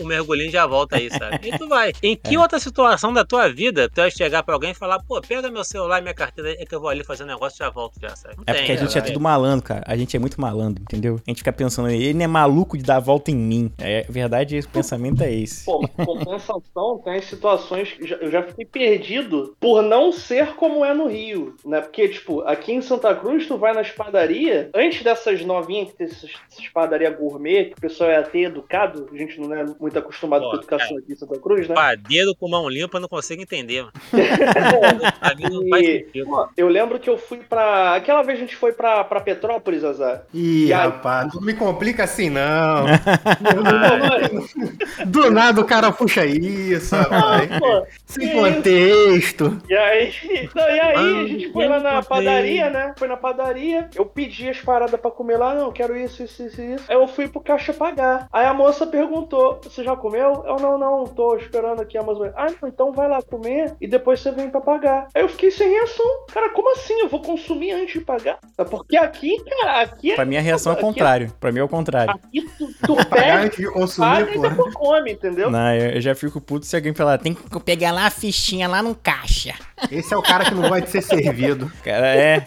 [0.00, 1.48] um mergulhinho e já volta aí, sabe?
[1.48, 1.92] E tu vai.
[2.02, 5.20] Em que outra situação da tua vida tu vai chegar pra alguém e falar, pô,
[5.20, 7.58] pega meu celular e minha carteira aí, que eu vou ali fazer um negócio e
[7.64, 8.36] já volto já, sabe?
[8.36, 9.06] Não É tem, porque a gente é né?
[9.08, 9.82] tudo malandro, cara.
[9.86, 11.20] A gente é muito malandro, entendeu?
[11.26, 13.72] A gente fica pensando, ele não é maluco de dar a volta em mim.
[13.78, 15.64] É verdade, esse pensamento é esse.
[15.64, 21.06] Pô, compensação, tem situações que eu já fiquei perdido por não ser como é no
[21.06, 21.80] Rio, né?
[21.80, 26.06] Porque, tipo, aqui em Santa Cruz, tu vai nas padarias, antes dessas novinhas que tem
[26.06, 29.98] essas, essas padarias gourmet, que o pessoal é até educado, a gente não é muito
[29.98, 31.74] acostumado Pô, com educação aqui em Santa Cruz, né?
[31.74, 33.92] Padeiro com mão limpa, eu não consigo entender, mano.
[35.50, 37.94] não E, pô, eu lembro que eu fui pra.
[37.96, 40.24] Aquela vez a gente foi pra, pra Petrópolis, Azar.
[40.32, 42.40] Ih, E aí- rapaz, não me complica assim, não.
[42.42, 44.22] Ah,
[45.06, 47.48] Do nada o cara puxa isso, rapaz.
[47.58, 49.58] pô, Sem contexto.
[49.68, 50.12] E aí,
[50.54, 52.94] não, e aí Ah, a gente foi lá na padaria, né?
[52.98, 56.60] Foi na padaria, eu pedi as paradas pra comer lá, não, quero isso, isso, isso,
[56.60, 56.84] isso.
[56.88, 58.26] Aí eu fui pro caixa pagar.
[58.32, 60.44] Aí a moça perguntou: Você já comeu?
[60.46, 62.32] Eu não, não, tô esperando aqui a moça.
[62.36, 65.06] Ah, não, então vai lá comer e depois você vem pra pagar.
[65.14, 66.06] Aí eu fiquei sem reação.
[66.32, 66.94] Cara, como assim?
[67.00, 68.38] Eu vou consumir antes de pagar?
[68.58, 70.14] É Porque aqui, cara, aqui é.
[70.14, 71.32] Pra mim a reação é o aqui- contrário.
[71.40, 72.12] Pra mim é o contrário.
[72.14, 75.50] Aqui tu, tu pede, antes de paga consumir, e depois come, entendeu?
[75.50, 78.66] Não, eu eu já fico puto se alguém falar, tem que pegar lá a fichinha
[78.68, 79.54] lá no caixa.
[79.90, 81.70] Esse é o cara que não vai ser servido.
[81.84, 82.46] Cara, é.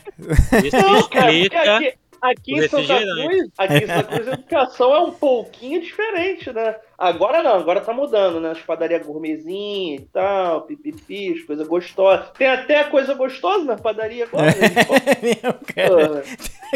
[0.63, 1.95] Explica.
[2.21, 2.97] aqui, em o Santa.
[2.97, 6.75] Cruz, aqui em Santa Cruz a educação é um pouquinho diferente, né?
[6.97, 8.51] Agora não, agora tá mudando, né?
[8.51, 12.27] As padarias gourmetzinhas e tal, pipipi, as coisas gostosas.
[12.37, 14.45] Tem até coisa gostosa na padaria agora.
[14.45, 14.55] né?
[15.45, 16.23] É cara.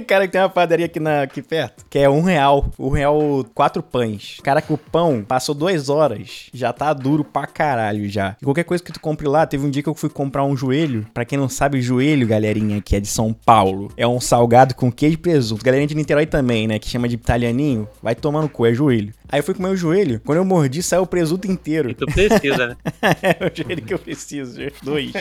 [0.07, 2.65] Cara, que tem uma padaria aqui, na, aqui perto, que é um real.
[2.77, 4.37] Um real, quatro pães.
[4.43, 8.35] Cara, que o pão passou duas horas, já tá duro pra caralho já.
[8.41, 10.55] E qualquer coisa que tu compre lá, teve um dia que eu fui comprar um
[10.55, 11.05] joelho.
[11.13, 14.91] Pra quem não sabe, joelho, galerinha, que é de São Paulo, é um salgado com
[14.91, 15.63] queijo e presunto.
[15.63, 19.13] Galerinha de Niterói também, né, que chama de italianinho, vai tomar no cu, é joelho.
[19.31, 21.91] Aí eu fui comer o joelho, quando eu mordi, saiu o presunto inteiro.
[21.91, 22.77] E tu precisa, né?
[23.21, 24.59] é o joelho que eu preciso.
[24.81, 25.11] Dois.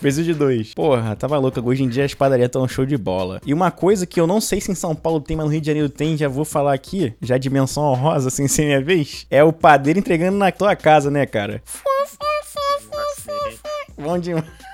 [0.00, 0.72] preciso de dois.
[0.74, 1.60] Porra, tava louca.
[1.60, 3.40] Hoje em dia as padarias estão show de bola.
[3.44, 5.60] E uma coisa que eu não sei se em São Paulo tem, mas no Rio
[5.60, 9.26] de Janeiro tem, já vou falar aqui, já de menção honrosa, sem ser minha vez,
[9.30, 11.62] é o padeiro entregando na tua casa, né, cara?
[13.98, 14.69] Bom demais.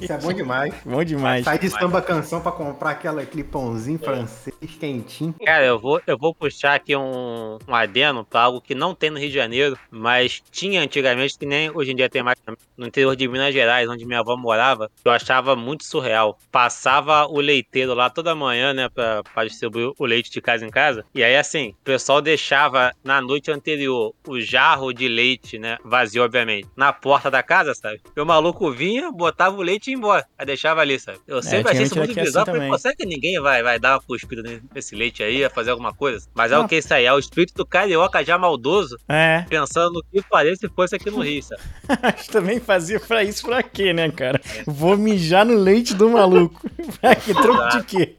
[0.00, 0.74] Isso é bom demais.
[0.84, 1.44] Bom demais.
[1.44, 5.34] Sai de samba canção pra comprar aquela, aquele pãozinho francês quentinho.
[5.44, 9.10] Cara, eu vou, eu vou puxar aqui um, um adeno pra algo que não tem
[9.10, 12.38] no Rio de Janeiro, mas tinha antigamente, que nem hoje em dia tem mais
[12.76, 16.38] no interior de Minas Gerais, onde minha avó morava, eu achava muito surreal.
[16.50, 20.70] Passava o leiteiro lá toda manhã, né, pra, pra distribuir o leite de casa em
[20.70, 25.78] casa, e aí assim, o pessoal deixava na noite anterior o jarro de leite, né,
[25.84, 28.00] vazio, obviamente, na porta da casa, sabe?
[28.16, 31.18] E o maluco vinha, botava o leite e ia embora, aí deixava ali, sabe?
[31.26, 33.94] Eu sempre achei isso muito é assim bizarro, falei, será que ninguém vai, vai dar
[33.94, 34.42] uma cuspida
[34.74, 36.26] nesse leite aí, vai fazer alguma coisa?
[36.34, 39.92] Mas é o que isso aí, é o espírito do carioca já maldoso, É, pensando
[39.92, 41.62] no que faria se fosse aqui no Rio, sabe?
[42.30, 44.40] também fazia pra isso pra quê, né, cara?
[44.66, 46.60] Vou mijar no leite do maluco.
[47.00, 48.16] pra que troco de quê?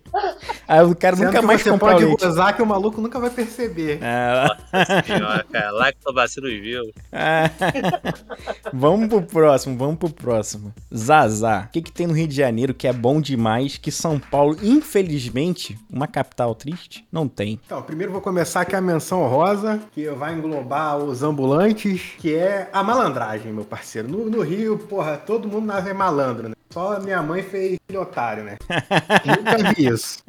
[0.68, 2.26] Aí o cara Sendo nunca que mais você compra pode leite.
[2.26, 4.00] gozar que o maluco nunca vai perceber.
[4.04, 4.58] Ah,
[5.06, 6.92] Senhora, cara, lactobacilos vivos.
[7.12, 7.50] ah.
[8.72, 10.74] vamos pro próximo, vamos pro próximo.
[10.96, 11.66] Zazá.
[11.68, 14.58] O que, que tem no Rio de Janeiro que é bom demais que São Paulo,
[14.62, 17.60] infelizmente, uma capital triste, não tem?
[17.66, 22.70] Então, primeiro vou começar aqui a menção rosa, que vai englobar os ambulantes, que é
[22.72, 24.08] a malandragem, meu parceiro.
[24.08, 26.59] No, no Rio, porra, todo mundo nasce malandro, né?
[26.72, 28.58] Só minha mãe fez filho otário, né?
[29.26, 30.20] Nunca vi isso.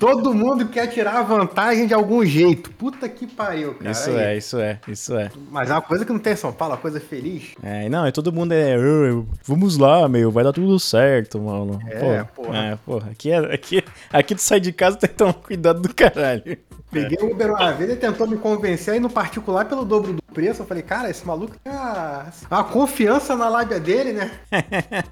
[0.00, 2.70] Todo mundo quer tirar a vantagem de algum jeito.
[2.72, 3.90] Puta que pariu, cara.
[3.92, 5.30] Isso é, isso é, isso é.
[5.52, 7.54] Mas é uma coisa que não tem em São Paulo, uma coisa feliz.
[7.62, 8.74] É, não, é todo mundo é.
[8.74, 11.78] "Ah, Vamos lá, meu, vai dar tudo certo, mano.
[11.86, 12.58] É, Pô, porra.
[12.58, 13.10] É, porra.
[13.12, 16.58] Aqui, é, aqui, aqui tu sai de casa tem que tomar cuidado do caralho.
[16.90, 20.22] Peguei o Uber uma vez, ele tentou me convencer aí no particular pelo dobro do
[20.32, 20.62] preço.
[20.62, 24.30] Eu falei, cara, esse maluco tem uma, uma confiança na lábia dele, né?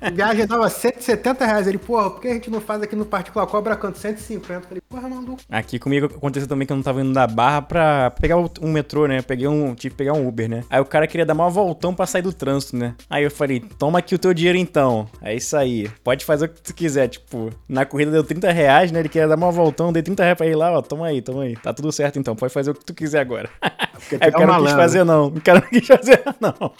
[0.00, 1.66] A viagem dava 170 reais.
[1.66, 3.46] Ele, porra, por que a gente não faz aqui no particular?
[3.46, 3.98] Cobra quanto?
[3.98, 4.52] 150.
[4.52, 5.40] Eu falei, porra, maluco.
[5.50, 9.06] Aqui comigo aconteceu também que eu não tava indo da barra pra pegar um metrô,
[9.06, 9.18] né?
[9.18, 9.74] Eu Peguei um.
[9.74, 10.64] Tive que pegar um Uber, né?
[10.70, 12.94] Aí o cara queria dar uma voltão pra sair do trânsito, né?
[13.10, 15.08] Aí eu falei, toma aqui o teu dinheiro então.
[15.20, 15.88] É isso aí.
[16.04, 17.08] Pode fazer o que tu quiser.
[17.08, 19.00] Tipo, na corrida deu 30 reais, né?
[19.00, 20.80] Ele queria dar uma voltão, dei 30 reais pra ir lá, ó.
[20.80, 21.56] Toma aí, toma aí.
[21.66, 22.36] Tá tudo certo então.
[22.36, 23.50] Pode fazer o que tu quiser agora.
[23.96, 25.26] Porque o tu é cara um não quis fazer, não.
[25.26, 26.72] O cara não quis fazer, não.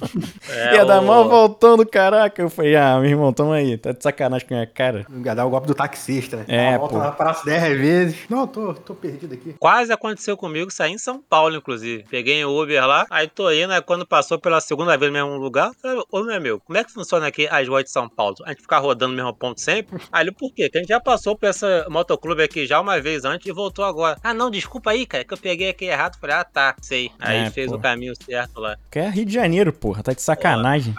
[0.49, 2.41] É, Ia dar o- mal voltando, caraca.
[2.41, 3.77] Eu falei, ah, meu irmão, toma aí.
[3.77, 5.05] Tá de sacanagem com a minha cara.
[5.25, 6.45] Ia dar o golpe do taxista, né?
[6.47, 7.01] É, volta pô.
[7.01, 8.17] na praça 10 vezes.
[8.31, 9.57] Não, tô, tô perdido aqui.
[9.59, 12.05] Quase aconteceu comigo, saí em São Paulo, inclusive.
[12.09, 15.37] Peguei o Uber lá, aí tô indo, aí quando passou pela segunda vez no mesmo
[15.37, 18.09] lugar, eu falei, ô meu amigo, como é que funciona aqui as ruas de São
[18.09, 18.37] Paulo?
[18.45, 20.01] A gente ficar rodando no mesmo ponto sempre?
[20.13, 20.69] Aí ele, por quê?
[20.69, 23.85] Que a gente já passou por essa motoclube aqui já uma vez antes e voltou
[23.85, 24.17] agora.
[24.23, 26.17] Ah, não, desculpa aí, cara, que eu peguei aqui errado.
[26.21, 27.11] Falei, ah, tá, sei.
[27.19, 27.77] Aí É, fez pô.
[27.77, 28.77] o caminho certo lá.
[28.91, 30.03] Que é Rio de Janeiro, porra.
[30.03, 30.95] Tá de sacanagem.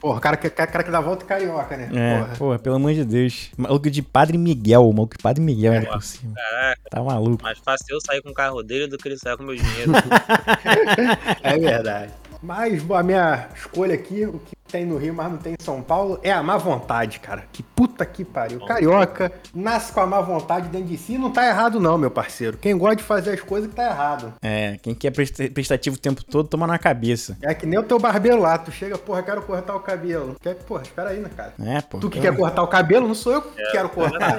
[0.00, 1.90] Porra, o cara, que- cara, cara que dá volta é carioca, né?
[1.94, 2.36] É, Porra.
[2.36, 3.50] porra, pelo amor de Deus.
[3.56, 6.34] Maluco de Padre Miguel, maluco de Padre Miguel ainda por cima.
[6.34, 7.42] Caraca, Tá maluco.
[7.42, 9.92] mais fácil eu sair com o carro dele do que ele sair com meu dinheiro.
[11.42, 12.12] É verdade.
[12.42, 15.82] Mas a minha escolha aqui, o que tem no Rio, mas não tem em São
[15.82, 17.42] Paulo, é a má vontade, cara.
[17.52, 18.60] Que puta que pariu.
[18.64, 21.18] Carioca nasce com a má vontade dentro de si.
[21.18, 22.56] Não tá errado, não, meu parceiro.
[22.56, 24.32] Quem gosta de fazer as coisas que tá errado.
[24.40, 27.36] É, quem quer presta- prestativo o tempo todo, toma na cabeça.
[27.42, 28.56] É que nem o teu barbeiro lá.
[28.58, 30.36] Tu chega, porra, quero cortar o cabelo.
[30.40, 31.52] Quer, porra, espera aí, né, cara?
[31.60, 31.98] É, pô.
[31.98, 34.38] Tu que então- quer cortar o cabelo, não sou eu que quero cortar.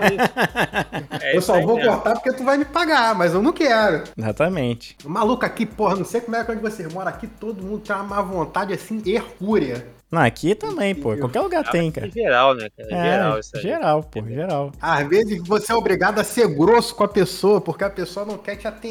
[1.22, 4.04] É eu só vou cortar porque tu vai me pagar, mas eu não quero.
[4.18, 4.96] Exatamente.
[5.04, 7.82] O maluco aqui, porra, não sei como é que onde você mora aqui, todo mundo
[7.92, 9.86] tem uma má vontade assim, hercúrea.
[10.12, 11.16] Não, aqui também, pô.
[11.16, 12.08] Qualquer lugar tem, cara.
[12.08, 12.90] Em geral, né, cara?
[12.90, 13.62] Em É, geral, isso aí.
[13.62, 14.72] geral, pô, geral.
[14.82, 18.38] Às vezes você é obrigado a ser grosso com a pessoa, porque a pessoa não
[18.38, 18.91] quer te atender.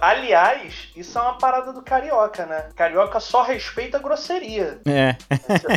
[0.00, 2.68] Aliás, isso é uma parada do carioca, né?
[2.74, 4.80] Carioca só respeita a grosseria.
[4.86, 5.16] É.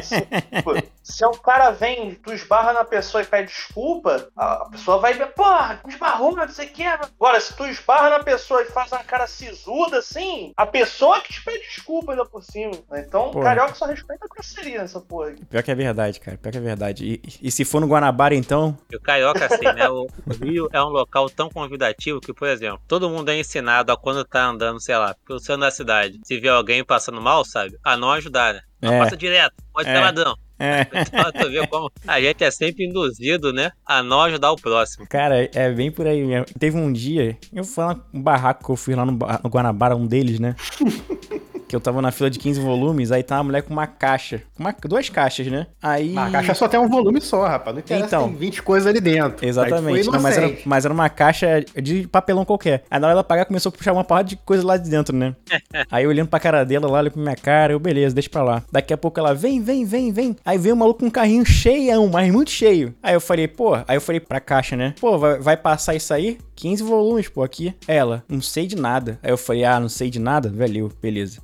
[0.02, 0.22] Se, se,
[0.56, 5.14] tipo, se o cara vem, tu esbarra na pessoa e pede desculpa, a pessoa vai
[5.14, 6.84] ver, porra, esbarrou, não sei o que.
[6.84, 11.34] Agora, se tu esbarra na pessoa e faz uma cara sisuda assim, a pessoa que
[11.34, 12.72] te pede desculpa ainda por cima.
[12.90, 13.04] né?
[13.08, 13.46] Então, Porra.
[13.46, 15.46] carioca só respeita a grosseria nessa porra aqui.
[15.46, 16.38] Pior que é verdade, cara.
[16.38, 17.06] Pior que é verdade.
[17.06, 18.78] E, e se for no Guanabara, então.
[18.92, 19.90] E o carioca, assim, né?
[19.90, 23.92] O o Rio é um local tão convidativo que, por exemplo, todo mundo é ensinado
[23.92, 27.44] a quando tá andando, sei lá, pelo centro da cidade, se vê alguém passando mal,
[27.44, 27.76] sabe?
[27.84, 28.62] A não ajudar, né?
[28.82, 29.00] Não É.
[29.00, 29.94] passa direto, pode É.
[29.94, 30.36] ter ladrão.
[30.60, 30.82] É.
[30.82, 33.72] Então, tu vê como a gente é sempre induzido, né?
[33.86, 35.08] A não ajudar o próximo.
[35.08, 36.46] Cara, é bem por aí mesmo.
[36.60, 39.96] Teve um dia, eu fui lá um barraco que eu fui lá no, no Guanabara,
[39.96, 40.56] um deles, né?
[41.70, 44.42] que eu tava na fila de 15 volumes, aí tá uma mulher com uma caixa.
[44.58, 45.68] Uma, duas caixas, né?
[45.82, 46.18] Aí.
[46.18, 47.76] A caixa só tem um volume só, rapaz.
[47.76, 48.28] Não interessa, Então.
[48.28, 49.46] tem 20 coisas ali dentro.
[49.46, 50.10] Exatamente.
[50.10, 52.84] Não, mas, era, mas era uma caixa de papelão qualquer.
[52.90, 55.16] Aí na hora dela pagar, começou a puxar uma porrada de coisa lá de dentro,
[55.16, 55.36] né?
[55.92, 58.42] Aí eu olhando pra cara dela lá, olhando pra minha cara, eu, beleza, deixa pra
[58.42, 58.64] lá.
[58.72, 60.36] Daqui a pouco ela, vem, vem, vem, vem.
[60.50, 62.96] Aí veio o maluco com um carrinho cheião, mas muito cheio.
[63.04, 64.96] Aí eu falei, pô, aí eu falei pra caixa, né?
[65.00, 66.40] Pô, vai, vai passar isso aí?
[66.56, 67.72] 15 volumes, pô, aqui.
[67.88, 69.20] Ela, não sei de nada.
[69.22, 70.50] Aí eu falei, ah, não sei de nada?
[70.50, 71.40] Valeu, beleza.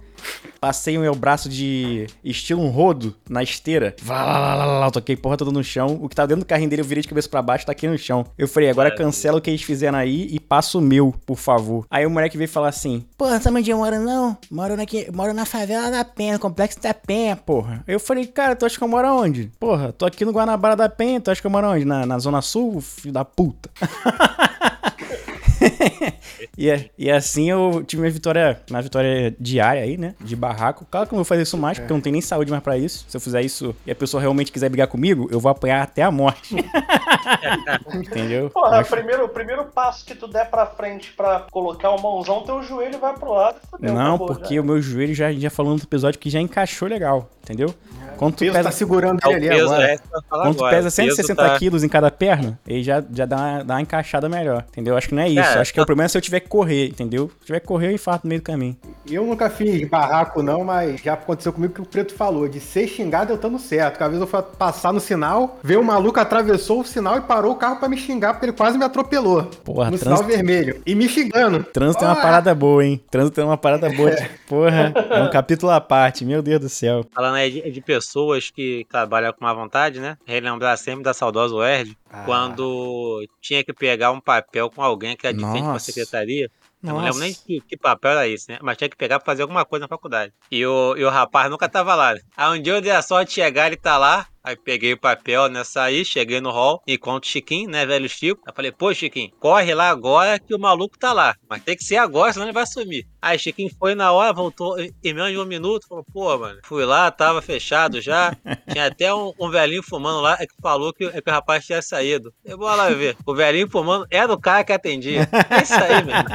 [0.59, 3.95] Passei o meu braço de estilo um rodo na esteira.
[4.01, 5.99] Vá lá, lá, lá, lá, lá, toquei porra toda no chão.
[6.01, 7.87] O que tava dentro do carrinho dele eu virei de cabeça pra baixo, tá aqui
[7.87, 8.25] no chão.
[8.37, 11.85] Eu falei, agora cancela o que eles fizeram aí e passa o meu, por favor.
[11.89, 14.37] Aí o moleque veio falar assim: Porra, sabe onde eu moro não?
[14.49, 17.83] Moro, naqui, moro na favela da Penha, complexo da Penha, porra.
[17.87, 19.51] Eu falei, cara, tu acha que eu moro onde?
[19.59, 21.85] Porra, tô aqui no Guanabara da Penha, tu acha que eu moro onde?
[21.85, 23.69] Na, na Zona Sul, filho da puta.
[26.57, 30.15] E, é- e assim eu tive minha vitória, na vitória diária aí, né?
[30.21, 30.85] De barraco.
[30.89, 32.63] Claro que eu não vou fazer isso mais, porque eu não tenho nem saúde mais
[32.63, 33.05] pra isso.
[33.09, 36.01] Se eu fizer isso e a pessoa realmente quiser brigar comigo, eu vou apanhar até
[36.03, 36.55] a morte.
[37.93, 38.49] Entendeu?
[38.49, 42.01] Porra, Mas- o primeiro, o primeiro passo que tu der pra frente pra colocar o
[42.01, 44.61] mãozão, teu joelho vai pro lado fudeu, Não, acabou, porque já.
[44.61, 47.73] o meu joelho já, já falou no outro episódio que já encaixou legal, entendeu?
[48.17, 49.87] Quando O tu peso pesa, tá segurando É ele ali peso, agora.
[49.91, 50.49] é, eu tu agora.
[50.49, 53.73] pesa O peso 160 tá- quilos em cada perna, aí já, já dá, uma, dá
[53.75, 54.95] uma encaixada melhor, entendeu?
[54.97, 55.41] Acho que não é isso.
[55.41, 57.29] Cara, Acho que o problema é se eu tiver que correr, entendeu?
[57.39, 58.75] Se tiver que correr, eu infarto no meio do caminho.
[59.09, 62.47] Eu nunca fiz barraco, não, mas já aconteceu comigo que o preto falou.
[62.47, 63.93] De ser xingado eu estando certo.
[63.93, 67.21] Porque às vezes eu fui passar no sinal, veio um maluco, atravessou o sinal e
[67.21, 69.43] parou o carro pra me xingar, porque ele quase me atropelou.
[69.63, 70.81] Porra, no trans- sinal vermelho.
[70.85, 71.63] E me xingando.
[71.63, 72.21] Trânsito é uma Ah!
[72.21, 72.99] parada boa, hein?
[73.11, 74.11] Trânsito é uma parada boa.
[74.11, 77.05] de- Porra, é um capítulo à parte, meu Deus do céu.
[77.13, 80.17] Falando aí de, de pessoas que trabalham com má vontade, né?
[80.25, 82.23] Relembrar sempre da saudosa Word, Ah.
[82.25, 85.85] quando tinha que pegar um papel com alguém que era de frente Nossa.
[85.91, 86.49] secretaria.
[86.83, 88.59] Eu não lembro nem que, que papel era esse, né?
[88.61, 90.31] Mas tinha que pegar pra fazer alguma coisa na faculdade.
[90.51, 92.13] E o, e o rapaz nunca tava lá.
[92.13, 92.21] né?
[92.37, 94.27] Aí um dia eu dei a sorte de chegar, ele tá lá.
[94.45, 95.63] Aí peguei o papel, né?
[95.63, 97.83] Saí, cheguei no hall, encontro o Chiquinho, né?
[97.83, 98.43] Velho Chico.
[98.45, 101.35] Aí falei, pô, Chiquinho, corre lá agora que o maluco tá lá.
[101.49, 103.07] Mas tem que ser agora, senão ele vai sumir.
[103.19, 105.87] Aí Chiquinho foi na hora, voltou em menos de um minuto.
[105.87, 108.37] Falou, pô, mano, fui lá, tava fechado já.
[108.71, 111.65] Tinha até um, um velhinho fumando lá é que falou que, é que o rapaz
[111.65, 112.31] tinha saído.
[112.43, 113.17] Eu vou lá ver.
[113.25, 115.27] O velhinho fumando era o cara que atendia.
[115.49, 116.25] É isso aí, mesmo.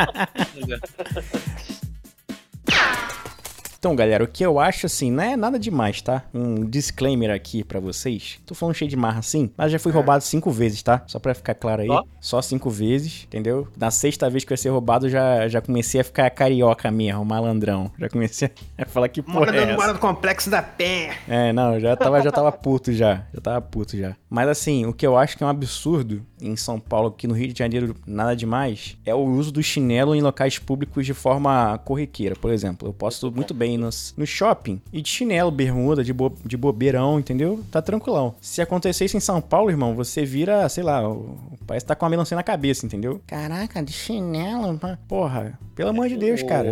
[3.80, 6.22] Então, galera, o que eu acho assim, não é nada demais, tá?
[6.34, 8.38] Um disclaimer aqui pra vocês.
[8.44, 11.02] Tô falando cheio de marra assim, mas já fui roubado cinco vezes, tá?
[11.06, 11.88] Só pra ficar claro aí.
[11.88, 12.04] Ó.
[12.20, 13.66] Só cinco vezes, entendeu?
[13.78, 17.24] Na sexta vez que eu ia ser roubado, já, já comecei a ficar carioca mesmo,
[17.24, 17.90] malandrão.
[17.98, 21.14] Já comecei a falar que porra Mora é mora do complexo da penha.
[21.26, 23.24] É, não, já tava, já tava puto já.
[23.32, 24.14] Já tava puto já.
[24.28, 27.34] Mas assim, o que eu acho que é um absurdo em São Paulo, aqui no
[27.34, 31.78] Rio de Janeiro, nada demais, é o uso do chinelo em locais públicos de forma
[31.78, 32.36] corriqueira.
[32.36, 36.32] Por exemplo, eu posso muito bem no, no shopping e de chinelo, bermuda, de, bo,
[36.44, 37.62] de bobeirão, entendeu?
[37.70, 38.34] Tá tranquilão.
[38.40, 41.94] Se acontecer isso em São Paulo, irmão, você vira, sei lá, o- parece que tá
[41.94, 43.20] com uma melancia na cabeça, entendeu?
[43.26, 44.98] Caraca, de chinelo, mano.
[45.08, 45.58] porra.
[45.74, 46.68] Pelo amor de Deus, cara.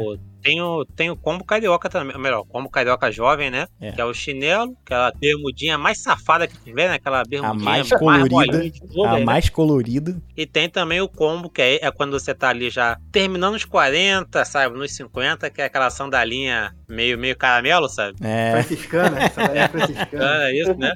[0.49, 3.67] Tem o, tem o combo carioca também, ou melhor, combo carioca jovem, né?
[3.79, 3.93] É.
[3.93, 6.95] Que é o chinelo, aquela bermudinha mais safada que tiver, né?
[6.95, 9.25] Aquela bermudinha mais colorida, de tudo, A né?
[9.27, 10.17] mais colorida.
[10.35, 13.67] E tem também o combo, que é, é quando você tá ali já terminando os
[13.67, 14.79] 40, sabe?
[14.79, 18.17] Nos 50, que é aquela sandalinha meio, meio caramelo, sabe?
[18.23, 18.53] É.
[18.53, 20.49] Franciscana, essa daí é franciscana.
[20.49, 20.95] É isso, né?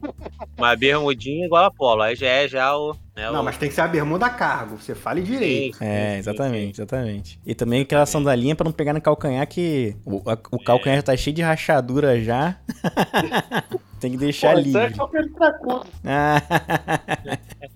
[0.56, 2.00] Uma bermudinha igual a polo.
[2.00, 2.96] Aí já é já o.
[3.14, 4.76] Né, Não, o- mas tem que ser a bermuda cargo.
[4.78, 5.76] Você fale direito.
[5.76, 7.40] Sim, É, sim, exatamente, exatamente.
[7.44, 11.02] E também aquela sandalinha pra não pegar no calcanhar que o, a- o calcanhar já
[11.02, 12.56] tá cheio de rachadura já.
[14.00, 14.94] Tem que deixar Pô, é livre.
[14.94, 15.84] qualquer outra coisa.
[16.04, 16.42] Ah,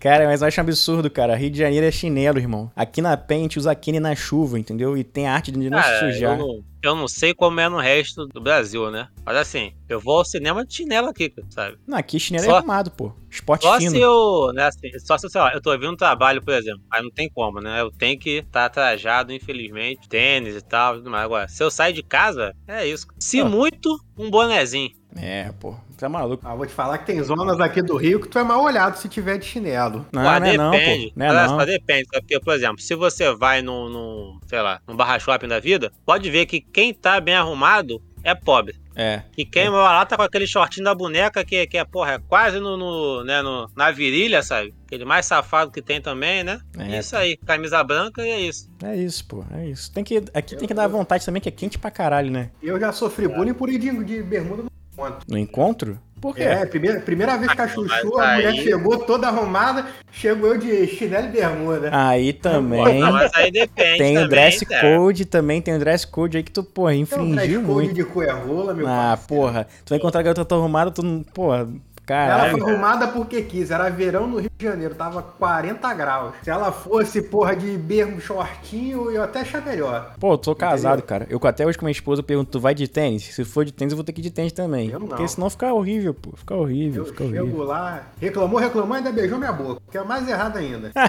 [0.00, 1.36] cara, mas eu acho um absurdo, cara.
[1.36, 2.68] Rio de Janeiro é chinelo, irmão.
[2.74, 4.96] Aqui na gente usa Kenny na chuva, entendeu?
[4.96, 6.38] E tem a arte de não Cara, sujar.
[6.38, 9.08] eu não, eu não sei como é no resto do Brasil, né?
[9.24, 11.76] Mas assim, eu vou ao cinema de chinelo aqui, sabe?
[11.86, 13.12] Não, aqui chinelo Só- é arrumado, pô.
[13.30, 13.90] Esporte Só fino.
[13.90, 16.80] se eu, né, assim, só se, sei lá, eu tô vindo um trabalho, por exemplo,
[16.90, 17.80] aí não tem como, né?
[17.80, 21.24] Eu tenho que estar trajado, infelizmente, tênis e tal, tudo mais.
[21.24, 23.06] Agora, se eu sair de casa, é isso.
[23.18, 23.44] Se Ah.
[23.44, 24.90] muito, um bonezinho.
[25.16, 25.74] É, pô.
[25.96, 26.46] Tá maluco.
[26.46, 28.96] Ah, vou te falar que tem zonas aqui do Rio que tu é mal olhado
[28.96, 30.06] se tiver de chinelo.
[30.12, 31.06] Não, Ué, não é não, depende.
[31.06, 31.12] pô.
[31.16, 31.48] Não é não.
[31.48, 32.06] só, depende.
[32.12, 35.90] Porque, por exemplo, se você vai num, num, sei lá, num barra shopping da vida,
[36.04, 38.76] pode ver que quem tá bem arrumado é pobre.
[38.98, 39.22] É.
[39.36, 42.18] E quem mora lá tá com aquele shortinho da boneca que, que é, porra, é
[42.18, 44.74] quase no, no, né, no, na virilha, sabe?
[44.86, 46.58] Aquele mais safado que tem também, né?
[46.78, 46.98] É.
[46.98, 48.70] Isso aí, camisa branca e é isso.
[48.82, 49.44] É isso, pô.
[49.52, 49.92] É isso.
[49.92, 52.50] Tem que, aqui tem que dar vontade também, que é quente pra caralho, né?
[52.62, 54.64] Eu já sofri bullying por ir de, de bermuda
[54.96, 55.26] no ponto.
[55.28, 55.98] No encontro?
[56.20, 56.42] Por quê?
[56.44, 60.54] É, primeira, primeira vez que a Chuchu, Mas a mulher aí- chegou toda arrumada, chegou
[60.54, 61.90] eu de chinelo e bermuda.
[61.92, 62.98] Aí também.
[63.00, 63.98] não, mas aí depende.
[63.98, 64.98] Tem o também, dress cara.
[64.98, 67.94] code também, tem o dress code aí que tu, porra, Então, dress infringiu code muito.
[67.94, 69.26] de cuerrola, meu Ah, parceiro.
[69.42, 69.66] porra.
[69.84, 71.22] Tu vai encontrar a garota toda arrumada, tu não.
[71.22, 71.68] Porra,
[72.08, 72.58] Ela caralho.
[72.58, 76.34] foi arrumada porque quis, era verão no Rio de Janeiro, tava 40 graus.
[76.42, 80.12] Se ela fosse, porra, de bermo shortinho, eu até achar melhor.
[80.20, 81.26] Pô, eu tô casado, cara.
[81.28, 83.24] Eu até hoje com minha esposa pergunto, tu vai de tênis?
[83.34, 84.90] Se for de tênis, eu vou ter que ir de tênis também.
[84.90, 85.08] Eu não.
[85.08, 86.30] Porque senão fica horrível, pô.
[86.36, 87.64] Fica horrível, Eu fica chego horrível.
[87.64, 90.92] lá, reclamou, reclamou, ainda beijou minha boca, que é mais errado ainda.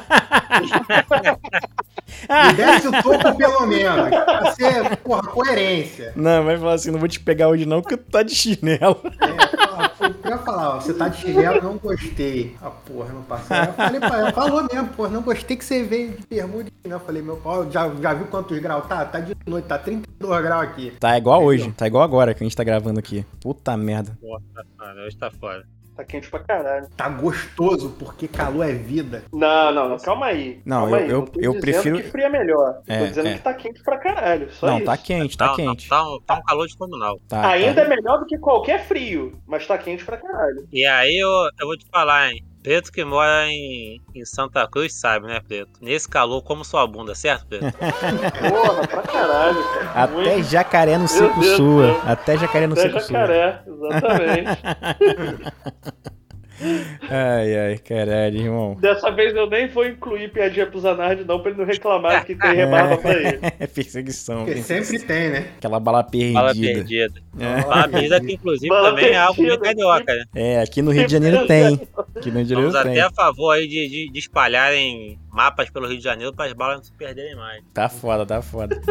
[2.47, 6.13] Me desce o topo pelo menos, pra ser, porra, coerência.
[6.15, 8.99] Não, vai falar assim, não vou te pegar hoje não, porque tu tá de chinelo.
[9.21, 9.66] É, fala,
[10.23, 12.55] eu ia falar, ó, você tá de chinelo, não gostei.
[12.61, 13.55] Ah, porra, não passou.
[13.55, 16.69] Eu falei pra ela, falou mesmo, porra, não gostei que você veio de bermuda.
[16.83, 19.05] Eu falei, meu pau, já, já viu quantos graus tá?
[19.05, 20.91] Tá de noite, tá 32 graus aqui.
[20.99, 23.25] Tá igual hoje, tá igual agora que a gente tá gravando aqui.
[23.41, 24.17] Puta merda.
[24.21, 24.41] Porra,
[24.77, 25.65] mano, hoje tá fora.
[25.97, 26.87] Tá quente pra caralho.
[26.95, 29.23] Tá gostoso, porque calor é vida.
[29.33, 30.61] Não, não, não, calma aí.
[30.63, 31.09] Não, calma eu- aí.
[31.09, 32.81] eu- não tô eu dizendo prefiro- que frio é melhor.
[32.87, 33.33] É, tô dizendo é.
[33.33, 34.51] que tá quente pra caralho.
[34.53, 34.85] Só não, isso.
[34.85, 35.89] tá quente, tá não, quente.
[35.89, 37.19] tá, um, tá um calor descomunal.
[37.27, 37.49] Tá, tá.
[37.49, 40.67] Ainda é melhor do que qualquer frio, mas tá quente pra caralho.
[40.71, 41.29] E aí eu,
[41.59, 42.45] eu vou te falar, hein?
[42.67, 45.71] Preto que mora em, em Santa Cruz sabe, né, Preto?
[45.79, 47.63] Nesse calor, como sua bunda, certo, Preto?
[47.71, 50.03] Porra, pra caralho, cara.
[50.03, 50.43] Até Muito.
[50.49, 51.97] jacaré no seco sua.
[52.05, 53.19] Até jacaré no Até seco sua.
[53.19, 54.61] jacaré, exatamente.
[57.09, 58.75] Ai, ai, caralho, irmão.
[58.79, 62.35] Dessa vez eu nem vou incluir piadinha pro Zanardi, não, pra ele não reclamar que
[62.35, 63.39] tem rebarba pra ele.
[63.59, 64.45] É perseguição.
[64.45, 65.47] Porque sempre tem, né?
[65.57, 66.33] Aquela bala perdida.
[66.39, 67.21] Bala perdida.
[67.39, 67.61] É.
[67.61, 69.57] Bala perdida que, inclusive, Bala também é algo perdida.
[69.59, 70.23] carioca, né?
[70.35, 71.79] É, aqui no Rio de Janeiro tem.
[72.15, 72.99] Aqui no Rio de Janeiro Estamos tem.
[72.99, 76.53] até a favor aí de, de, de espalharem mapas pelo Rio de Janeiro para as
[76.53, 77.63] balas não se perderem mais.
[77.73, 78.81] Tá foda, tá foda.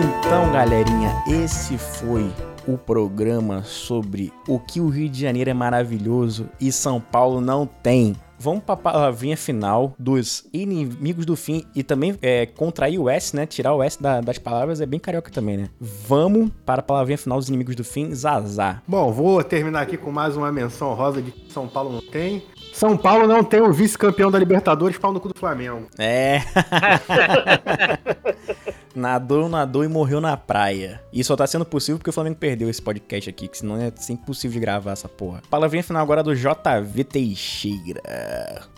[0.00, 2.30] Então, galerinha, esse foi
[2.66, 7.66] o programa sobre o que o Rio de Janeiro é maravilhoso e São Paulo não
[7.66, 8.14] tem.
[8.40, 13.34] Vamos para a palavrinha final dos inimigos do fim e também é, contrair o S,
[13.34, 13.46] né?
[13.46, 15.68] Tirar o S da- das palavras é bem carioca também, né?
[15.80, 18.80] Vamos para a palavrinha final dos inimigos do fim, Zazá.
[18.86, 22.44] Bom, vou terminar aqui com mais uma menção rosa de que São Paulo não tem.
[22.72, 25.88] São Paulo não tem o vice-campeão da Libertadores, pau no cu do Flamengo.
[25.98, 26.40] É.
[28.98, 31.00] nadou, nadou e morreu na praia.
[31.12, 33.92] E só tá sendo possível porque o Flamengo perdeu esse podcast aqui, que senão é
[34.10, 35.42] impossível de gravar essa porra.
[35.48, 38.02] Palavrinha final agora do JV Teixeira.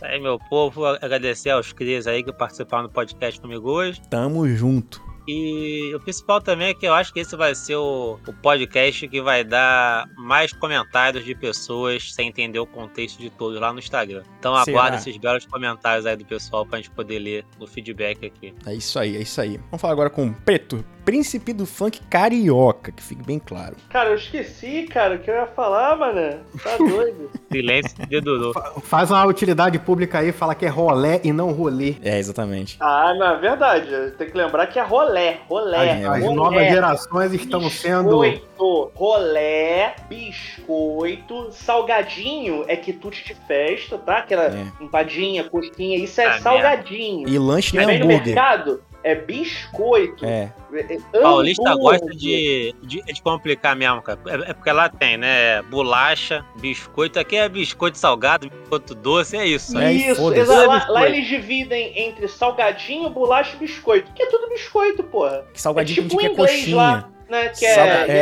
[0.01, 4.01] Aí, meu povo, agradecer aos crias aí que participaram do podcast comigo hoje.
[4.09, 5.10] Tamo junto.
[5.27, 9.07] E o principal também é que eu acho que esse vai ser o, o podcast
[9.07, 13.79] que vai dar mais comentários de pessoas sem entender o contexto de todos lá no
[13.79, 14.23] Instagram.
[14.39, 18.53] Então aguarda esses belos comentários aí do pessoal pra gente poder ler no feedback aqui.
[18.65, 19.57] É isso aí, é isso aí.
[19.69, 23.75] Vamos falar agora com o Preto, príncipe do funk carioca, que fique bem claro.
[23.89, 26.39] Cara, eu esqueci, cara, o que eu ia falar, mano.
[26.63, 27.29] Tá doido.
[27.51, 28.53] Silêncio de Dudu.
[28.83, 31.95] Faz uma utilidade pública aí, fala que é rolé e não rolê.
[32.01, 32.77] É, exatamente.
[32.79, 35.10] ah, na verdade, tem que lembrar que é rolé,
[35.49, 36.03] rolé.
[36.03, 36.35] As, as rolé.
[36.35, 38.19] novas gerações estão sendo.
[38.21, 44.17] Biscoito, rolé, biscoito, salgadinho é quitute de festa, tá?
[44.19, 44.65] Aquela É.
[44.81, 47.27] empadinha, coxinha, isso é Ah, salgadinho.
[47.27, 48.25] E lanche não é no hambúrguer.
[48.25, 50.25] mercado, é biscoito.
[50.25, 54.19] É, É- é Paulista gosta de, de, de complicar mesmo, cara.
[54.27, 55.61] É, é porque lá tem, né?
[55.63, 57.19] Bolacha, biscoito.
[57.19, 59.77] Aqui é biscoito salgado, biscoito doce, é isso.
[59.77, 60.67] É, Isso, exato.
[60.67, 64.11] Lá, lá eles dividem entre salgadinho, bolacha e biscoito.
[64.13, 65.43] Que é tudo biscoito, porra.
[65.51, 66.75] que É salgadinho tipo que inglês coxinha.
[66.77, 67.49] lá, né?
[67.49, 68.13] Que é, Salga-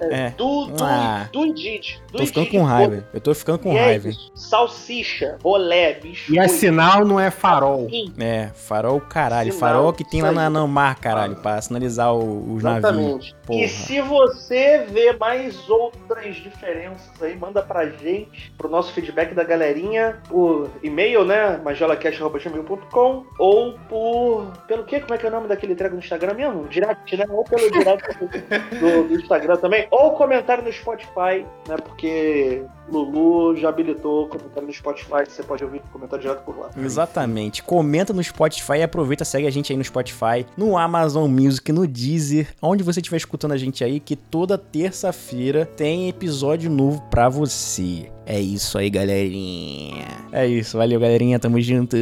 [0.00, 0.30] é, é, é, é.
[0.30, 1.28] do, do, Ah.
[1.32, 2.00] do Indeed.
[2.12, 3.04] Do Tô ficando Indeed, com raiva.
[3.14, 4.08] Eu tô ficando com E é raiva.
[4.08, 4.30] isso.
[4.34, 6.32] Salsicha, rolé, biscoito.
[6.34, 7.88] E é sinal, não é farol.
[7.90, 9.52] Sim, É, farol caralho.
[9.52, 10.52] Sinal, farol que tem lá na aí.
[10.52, 12.84] Namar, caralho, pra sinalizar o- os navios.
[12.84, 13.36] Exatamente.
[13.46, 13.60] Porra.
[13.60, 19.44] E se você vê mais outras diferenças aí, manda pra gente, pro nosso feedback da
[19.44, 21.60] galerinha, por e-mail, né?
[21.64, 24.46] magelacast.com ou por.
[24.66, 25.00] Pelo quê?
[25.00, 26.66] Como é que é o nome daquele treco no Instagram mesmo?
[26.68, 27.24] Direct, né?
[27.28, 28.18] Ou pelo direct
[28.80, 29.85] do, do Instagram também.
[29.90, 31.76] Ou comentário no Spotify, né?
[31.82, 36.58] Porque Lulu já habilitou o comentário no Spotify, você pode ouvir o comentário direto por
[36.58, 36.70] lá.
[36.76, 37.62] Exatamente.
[37.62, 41.86] Comenta no Spotify e aproveita, segue a gente aí no Spotify, no Amazon Music, no
[41.86, 47.28] Deezer, onde você estiver escutando a gente aí, que toda terça-feira tem episódio novo pra
[47.28, 48.10] você.
[48.24, 50.06] É isso aí, galerinha.
[50.32, 51.96] É isso, valeu, galerinha, tamo junto.